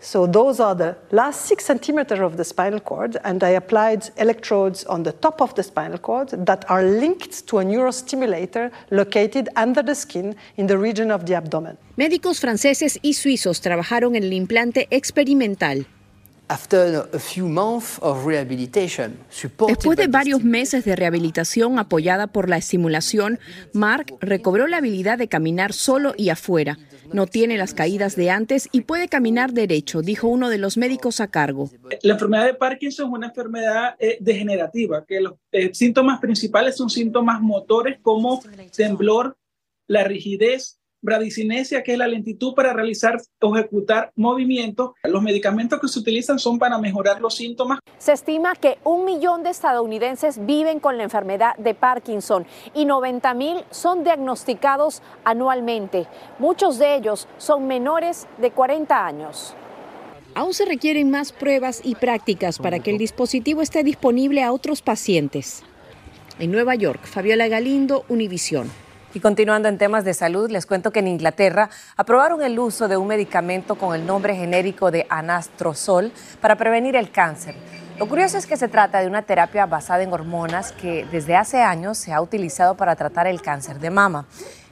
So 0.03 0.27
those 0.27 0.59
are 0.59 0.75
the 0.75 0.97
last 1.11 1.45
six 1.45 1.63
centimeters 1.63 2.19
of 2.19 2.35
the 2.35 2.43
spinal 2.43 2.81
cord, 2.81 3.15
and 3.23 3.41
I 3.41 3.51
applied 3.51 4.09
electrodes 4.17 4.83
on 4.83 5.03
the 5.03 5.13
top 5.13 5.41
of 5.41 5.55
the 5.55 5.63
spinal 5.63 5.97
cord 5.97 6.27
that 6.45 6.69
are 6.69 6.83
linked 6.83 7.47
to 7.47 7.59
a 7.59 7.63
neurostimulator 7.63 8.69
located 8.91 9.47
under 9.55 9.81
the 9.81 9.95
skin 9.95 10.35
in 10.57 10.67
the 10.67 10.77
region 10.77 11.09
of 11.09 11.25
the 11.25 11.35
abdomen. 11.35 11.77
Médicos 11.95 12.41
franceses 12.41 12.99
y 13.01 13.13
suizos 13.13 13.61
trabajaron 13.61 14.17
en 14.17 14.23
el 14.23 14.33
implante 14.33 14.87
experimental. 14.91 15.87
Después 19.67 19.97
de 19.97 20.07
varios 20.07 20.43
meses 20.43 20.85
de 20.85 20.95
rehabilitación 20.95 21.79
apoyada 21.79 22.27
por 22.27 22.49
la 22.49 22.57
estimulación, 22.57 23.39
Mark 23.73 24.13
recobró 24.19 24.67
la 24.67 24.77
habilidad 24.77 25.17
de 25.17 25.27
caminar 25.27 25.73
solo 25.73 26.13
y 26.17 26.29
afuera. 26.29 26.77
No 27.11 27.27
tiene 27.27 27.57
las 27.57 27.73
caídas 27.73 28.15
de 28.15 28.29
antes 28.29 28.69
y 28.71 28.81
puede 28.81 29.07
caminar 29.07 29.53
derecho, 29.53 30.01
dijo 30.01 30.27
uno 30.27 30.49
de 30.49 30.57
los 30.57 30.77
médicos 30.77 31.19
a 31.21 31.27
cargo. 31.27 31.69
La 32.01 32.13
enfermedad 32.13 32.45
de 32.45 32.53
Parkinson 32.53 33.07
es 33.07 33.13
una 33.13 33.27
enfermedad 33.27 33.95
eh, 33.99 34.17
degenerativa, 34.19 35.05
que 35.05 35.21
los 35.21 35.33
eh, 35.51 35.73
síntomas 35.73 36.19
principales 36.19 36.77
son 36.77 36.89
síntomas 36.89 37.41
motores 37.41 37.99
como 38.01 38.41
temblor, 38.75 39.37
la 39.87 40.03
rigidez, 40.03 40.79
bradicinesia, 41.03 41.83
que 41.83 41.91
es 41.91 41.97
la 41.97 42.07
lentitud 42.07 42.55
para 42.55 42.73
realizar 42.73 43.21
o 43.41 43.55
ejecutar 43.55 44.11
movimientos. 44.15 44.91
Los 45.03 45.21
medicamentos 45.21 45.79
que 45.79 45.87
se 45.87 45.99
utilizan 45.99 46.39
son 46.39 46.57
para 46.57 46.79
mejorar 46.79 47.21
los 47.21 47.35
síntomas. 47.35 47.79
Se 47.99 48.13
estima 48.13 48.55
que 48.55 48.79
un 48.83 49.05
millón 49.05 49.43
de 49.43 49.51
estadounidenses 49.51 50.43
viven 50.45 50.79
con 50.79 50.97
la 50.97 51.03
enfermedad 51.03 51.55
de 51.57 51.75
Parkinson 51.75 52.47
y 52.73 52.85
90 52.85 53.33
mil 53.35 53.57
son 53.69 54.03
diagnosticados 54.03 55.03
anualmente. 55.23 56.07
Muchos 56.39 56.79
de 56.79 56.95
ellos 56.95 57.27
son 57.37 57.67
menores 57.67 58.27
de 58.39 58.51
40 58.51 59.05
años. 59.05 59.55
Aún 60.35 60.53
se 60.53 60.65
requieren 60.65 61.11
más 61.11 61.31
pruebas 61.31 61.81
y 61.83 61.95
prácticas 61.95 62.57
para 62.57 62.79
que 62.79 62.89
el 62.89 62.97
dispositivo 62.97 63.61
esté 63.61 63.83
disponible 63.83 64.41
a 64.41 64.51
otros 64.51 64.81
pacientes. 64.81 65.61
En 66.39 66.51
Nueva 66.51 66.73
York, 66.73 67.05
Fabiola 67.05 67.47
Galindo, 67.47 68.05
Univisión. 68.09 68.71
Y 69.13 69.19
continuando 69.19 69.67
en 69.69 69.77
temas 69.77 70.03
de 70.05 70.15
salud, 70.15 70.49
les 70.49 70.65
cuento 70.65 70.91
que 70.91 70.99
en 70.99 71.07
Inglaterra 71.07 71.69
aprobaron 71.95 72.41
el 72.41 72.57
uso 72.57 72.87
de 72.87 72.97
un 72.97 73.07
medicamento 73.07 73.75
con 73.75 73.93
el 73.93 74.07
nombre 74.07 74.35
genérico 74.35 74.89
de 74.89 75.05
anastrozol 75.07 76.11
para 76.41 76.55
prevenir 76.55 76.95
el 76.95 77.11
cáncer. 77.11 77.55
Lo 77.99 78.09
curioso 78.09 78.39
es 78.39 78.47
que 78.47 78.57
se 78.57 78.67
trata 78.67 79.01
de 79.01 79.07
una 79.07 79.21
terapia 79.21 79.67
basada 79.67 80.01
en 80.01 80.11
hormonas 80.11 80.71
que 80.71 81.05
desde 81.11 81.35
hace 81.35 81.61
años 81.61 81.99
se 81.99 82.11
ha 82.11 82.21
utilizado 82.21 82.75
para 82.75 82.95
tratar 82.95 83.27
el 83.27 83.39
cáncer 83.39 83.79
de 83.79 83.91
mama. 83.91 84.25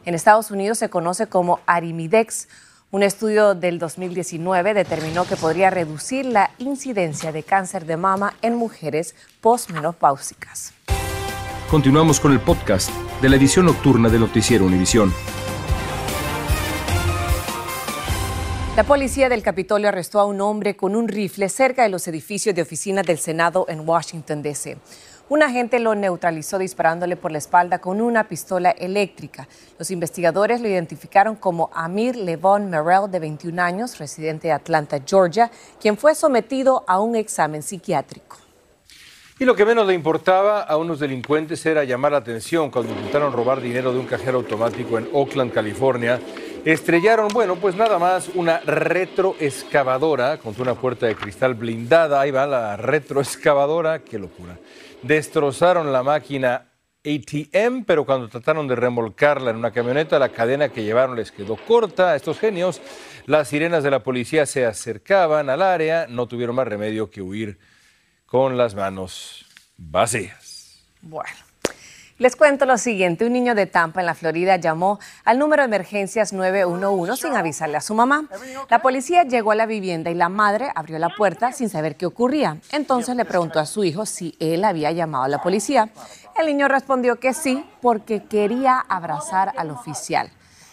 En 0.06 0.16
Estados 0.16 0.50
Unidos 0.50 0.80
se 0.80 0.90
conoce 0.90 1.28
como 1.28 1.60
Arimidex. 1.68 2.48
Un 2.90 3.04
estudio 3.04 3.54
del 3.54 3.78
2019 3.78 4.74
determinó 4.74 5.26
que 5.26 5.38
podría 5.38 5.70
reducir 5.70 6.26
la 6.26 6.50
incidencia 6.58 7.32
de 7.32 7.44
cáncer 7.44 7.86
de 7.86 7.96
mama 7.96 8.34
en 8.42 8.56
mujeres 8.56 9.14
postmenopáusicas. 9.40 10.74
Continuamos 11.72 12.20
con 12.20 12.34
el 12.34 12.42
podcast 12.42 12.92
de 13.22 13.30
la 13.30 13.38
edición 13.38 13.66
nocturna 13.66 14.10
de 14.10 14.20
Noticiero 14.20 14.66
Univisión. 14.66 15.14
La 18.76 18.84
policía 18.84 19.30
del 19.30 19.42
Capitolio 19.42 19.88
arrestó 19.88 20.20
a 20.20 20.26
un 20.26 20.42
hombre 20.42 20.76
con 20.76 20.98
un 20.98 21.08
rifle 21.08 21.48
cerca 21.48 21.84
de 21.84 21.88
los 21.88 22.06
edificios 22.10 22.54
de 22.54 22.62
oficinas 22.62 23.06
del 23.06 23.20
Senado 23.20 23.68
en 23.70 23.88
Washington, 23.88 24.42
D.C. 24.42 24.80
Un 25.30 25.44
agente 25.44 25.80
lo 25.80 25.96
neutralizó 25.96 26.58
disparándole 26.58 27.16
por 27.16 27.32
la 27.32 27.38
espalda 27.38 27.80
con 27.80 28.02
una 28.02 28.28
pistola 28.28 28.72
eléctrica. 28.72 29.48
Los 29.80 29.92
investigadores 29.92 30.60
lo 30.60 30.68
identificaron 30.68 31.38
como 31.38 31.70
Amir 31.74 32.18
Levon 32.18 32.70
Merrill, 32.70 33.10
de 33.10 33.20
21 33.20 33.62
años, 33.62 33.98
residente 33.98 34.50
de 34.50 34.54
Atlanta, 34.54 35.00
Georgia, 35.06 35.50
quien 35.80 35.96
fue 35.96 36.16
sometido 36.16 36.84
a 36.86 37.00
un 37.00 37.16
examen 37.16 37.64
psiquiátrico. 37.64 38.51
Y 39.42 39.46
lo 39.46 39.56
que 39.56 39.66
menos 39.66 39.88
le 39.88 39.96
importaba 39.96 40.62
a 40.62 40.78
unos 40.78 41.00
delincuentes 41.00 41.66
era 41.66 41.84
llamar 41.84 42.12
la 42.12 42.20
atención 42.20 42.70
cuando 42.70 42.94
intentaron 42.94 43.34
robar 43.34 43.60
dinero 43.60 43.92
de 43.92 43.98
un 43.98 44.06
cajero 44.06 44.38
automático 44.38 45.00
en 45.00 45.10
Oakland, 45.14 45.52
California. 45.52 46.20
Estrellaron, 46.64 47.28
bueno, 47.30 47.56
pues 47.56 47.76
nada 47.76 47.98
más 47.98 48.30
una 48.36 48.60
retroexcavadora 48.60 50.38
contra 50.38 50.62
una 50.62 50.76
puerta 50.76 51.08
de 51.08 51.16
cristal 51.16 51.56
blindada. 51.56 52.22
Ahí 52.22 52.30
va 52.30 52.46
la 52.46 52.78
retroexcavadora, 52.78 54.04
qué 54.04 54.20
locura. 54.20 54.60
Destrozaron 55.02 55.92
la 55.92 56.04
máquina 56.04 56.68
ATM, 57.04 57.84
pero 57.84 58.06
cuando 58.06 58.30
trataron 58.30 58.68
de 58.68 58.76
remolcarla 58.76 59.50
en 59.50 59.58
una 59.58 59.72
camioneta, 59.72 60.20
la 60.20 60.30
cadena 60.30 60.70
que 60.70 60.84
llevaron 60.84 61.16
les 61.16 61.32
quedó 61.32 61.56
corta 61.56 62.12
a 62.12 62.16
estos 62.16 62.38
genios. 62.38 62.80
Las 63.26 63.48
sirenas 63.48 63.82
de 63.82 63.90
la 63.90 64.04
policía 64.04 64.46
se 64.46 64.68
acercaban 64.68 65.50
al 65.50 65.64
área, 65.64 66.06
no 66.08 66.28
tuvieron 66.28 66.56
más 66.56 66.68
remedio 66.68 67.10
que 67.10 67.24
huir 67.24 67.58
con 68.32 68.56
las 68.56 68.76
manos 68.76 69.46
vacías. 69.76 70.82
Bueno. 71.02 71.36
Les 72.18 72.38
cuento 72.38 72.66
lo 72.66 72.78
siguiente, 72.78 73.26
un 73.26 73.34
niño 73.34 73.56
de 73.56 73.66
Tampa 73.66 74.00
en 74.00 74.06
la 74.06 74.14
Florida 74.14 74.56
llamó 74.56 75.00
al 75.26 75.38
número 75.38 75.64
de 75.64 75.66
emergencias 75.66 76.32
911 76.32 77.22
sin 77.22 77.36
avisarle 77.36 77.76
a 77.78 77.82
su 77.82 77.94
mamá. 77.94 78.30
La 78.70 78.82
policía 78.82 79.24
llegó 79.24 79.52
a 79.52 79.56
la 79.56 79.66
vivienda 79.66 80.12
y 80.12 80.14
la 80.14 80.30
madre 80.30 80.72
abrió 80.76 80.98
la 80.98 81.10
puerta 81.10 81.52
sin 81.52 81.68
saber 81.68 81.98
qué 81.98 82.06
ocurría. 82.06 82.58
Entonces 82.72 83.18
le 83.18 83.26
preguntó 83.26 83.60
a 83.60 83.66
su 83.66 83.84
hijo 83.84 84.06
si 84.06 84.38
él 84.40 84.64
había 84.64 84.92
llamado 84.92 85.26
a 85.26 85.28
la 85.28 85.42
policía. 85.42 85.90
El 86.40 86.46
niño 86.46 86.70
respondió 86.70 87.20
que 87.20 87.34
sí 87.34 87.66
porque 87.82 88.24
quería 88.24 88.78
abrazar 88.78 89.52
al 89.58 89.72
oficial. 89.72 90.32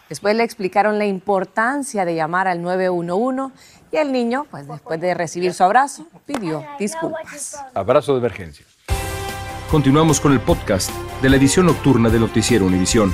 Después 0.09 0.35
le 0.35 0.43
explicaron 0.43 0.99
la 0.99 1.05
importancia 1.07 2.05
de 2.05 2.15
llamar 2.15 2.49
al 2.49 2.63
911 2.63 3.55
y 3.91 3.97
el 3.97 4.13
niño, 4.13 4.47
pues 4.51 4.67
después 4.67 5.01
de 5.01 5.15
recibir 5.15 5.55
su 5.55 5.65
abrazo, 5.65 6.07
pidió 6.27 6.65
disculpas. 6.79 7.65
Abrazo 7.75 8.13
de 8.13 8.19
emergencia. 8.19 8.67
Continuamos 9.71 10.21
con 10.21 10.33
el 10.33 10.41
podcast 10.41 10.91
de 11.21 11.29
la 11.29 11.37
edición 11.37 11.67
nocturna 11.67 12.09
de 12.09 12.19
Noticiero 12.19 12.67
Univisión. 12.67 13.13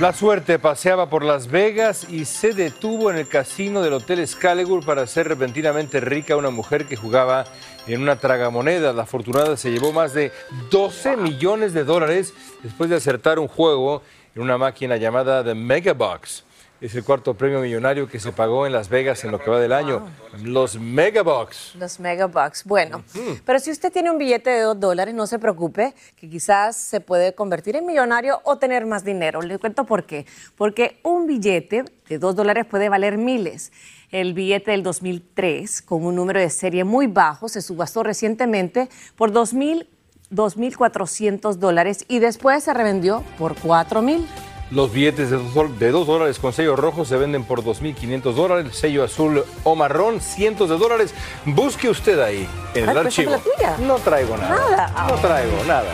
La 0.00 0.12
suerte 0.12 0.58
paseaba 0.58 1.08
por 1.08 1.22
Las 1.22 1.48
Vegas 1.48 2.08
y 2.10 2.24
se 2.24 2.54
detuvo 2.54 3.10
en 3.10 3.18
el 3.18 3.28
casino 3.28 3.82
del 3.82 3.92
Hotel 3.92 4.18
Excalibur 4.18 4.84
para 4.84 5.02
hacer 5.02 5.28
repentinamente 5.28 6.00
rica 6.00 6.34
a 6.34 6.38
una 6.38 6.50
mujer 6.50 6.86
que 6.86 6.96
jugaba 6.96 7.44
en 7.86 8.02
una 8.02 8.16
tragamoneda. 8.16 8.92
La 8.92 9.02
afortunada 9.02 9.56
se 9.56 9.70
llevó 9.70 9.92
más 9.92 10.12
de 10.12 10.32
12 10.70 11.18
millones 11.18 11.72
de 11.72 11.84
dólares 11.84 12.34
después 12.64 12.90
de 12.90 12.96
acertar 12.96 13.38
un 13.38 13.46
juego 13.46 14.02
en 14.34 14.42
una 14.42 14.58
máquina 14.58 14.96
llamada 14.96 15.44
The 15.44 15.54
Megabox. 15.54 16.44
Es 16.82 16.96
el 16.96 17.04
cuarto 17.04 17.34
premio 17.34 17.60
millonario 17.60 18.08
que 18.08 18.18
se 18.18 18.32
pagó 18.32 18.66
en 18.66 18.72
Las 18.72 18.88
Vegas 18.88 19.22
en 19.22 19.30
lo 19.30 19.38
que 19.38 19.48
va 19.48 19.60
del 19.60 19.72
año. 19.72 20.04
Los 20.42 20.80
Megabox. 20.80 21.76
Los 21.76 22.00
Megabucks. 22.00 22.64
Bueno, 22.64 23.04
pero 23.46 23.60
si 23.60 23.70
usted 23.70 23.92
tiene 23.92 24.10
un 24.10 24.18
billete 24.18 24.50
de 24.50 24.62
dos 24.62 24.80
dólares, 24.80 25.14
no 25.14 25.28
se 25.28 25.38
preocupe, 25.38 25.94
que 26.16 26.28
quizás 26.28 26.76
se 26.76 27.00
puede 27.00 27.36
convertir 27.36 27.76
en 27.76 27.86
millonario 27.86 28.40
o 28.42 28.58
tener 28.58 28.84
más 28.84 29.04
dinero. 29.04 29.42
Le 29.42 29.58
cuento 29.58 29.84
por 29.84 30.06
qué. 30.06 30.26
Porque 30.56 30.98
un 31.04 31.28
billete 31.28 31.84
de 32.08 32.18
dos 32.18 32.34
dólares 32.34 32.66
puede 32.66 32.88
valer 32.88 33.16
miles. 33.16 33.70
El 34.10 34.34
billete 34.34 34.72
del 34.72 34.82
2003, 34.82 35.82
con 35.82 36.04
un 36.04 36.16
número 36.16 36.40
de 36.40 36.50
serie 36.50 36.82
muy 36.82 37.06
bajo, 37.06 37.48
se 37.48 37.62
subastó 37.62 38.02
recientemente 38.02 38.88
por 39.14 39.30
2.000 39.30 39.86
2.400 40.32 41.54
dólares 41.56 42.04
y 42.08 42.18
después 42.18 42.64
se 42.64 42.74
revendió 42.74 43.22
por 43.38 43.54
4.000. 43.54 44.24
Los 44.70 44.90
billetes 44.90 45.28
de 45.30 45.36
dos, 45.36 45.52
dol- 45.54 45.76
de 45.76 45.90
dos 45.90 46.06
dólares 46.06 46.38
con 46.38 46.54
sello 46.54 46.76
rojo 46.76 47.04
se 47.04 47.16
venden 47.16 47.44
por 47.44 47.62
2.500 47.62 48.32
dólares, 48.32 48.74
sello 48.74 49.04
azul 49.04 49.44
o 49.64 49.76
marrón, 49.76 50.20
cientos 50.20 50.70
de 50.70 50.78
dólares. 50.78 51.12
Busque 51.44 51.90
usted 51.90 52.18
ahí 52.20 52.48
en 52.74 52.88
Ay, 52.88 52.96
el 52.96 53.02
préstame 53.02 53.06
archivo. 53.06 53.30
la 53.32 53.38
tuya. 53.38 53.76
No 53.86 53.96
traigo 53.96 54.36
nada. 54.38 54.58
Nada. 54.94 55.06
No 55.10 55.14
traigo 55.16 55.64
nada. 55.68 55.92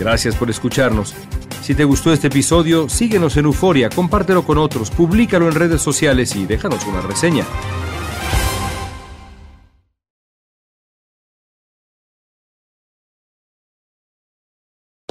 Gracias 0.00 0.34
por 0.36 0.50
escucharnos. 0.50 1.14
Si 1.62 1.74
te 1.74 1.84
gustó 1.84 2.12
este 2.12 2.28
episodio, 2.28 2.88
síguenos 2.88 3.36
en 3.36 3.44
Euforia, 3.44 3.90
compártelo 3.90 4.42
con 4.44 4.58
otros, 4.58 4.90
públicalo 4.90 5.46
en 5.48 5.54
redes 5.54 5.82
sociales 5.82 6.34
y 6.34 6.46
déjanos 6.46 6.84
una 6.86 7.02
reseña. 7.02 7.44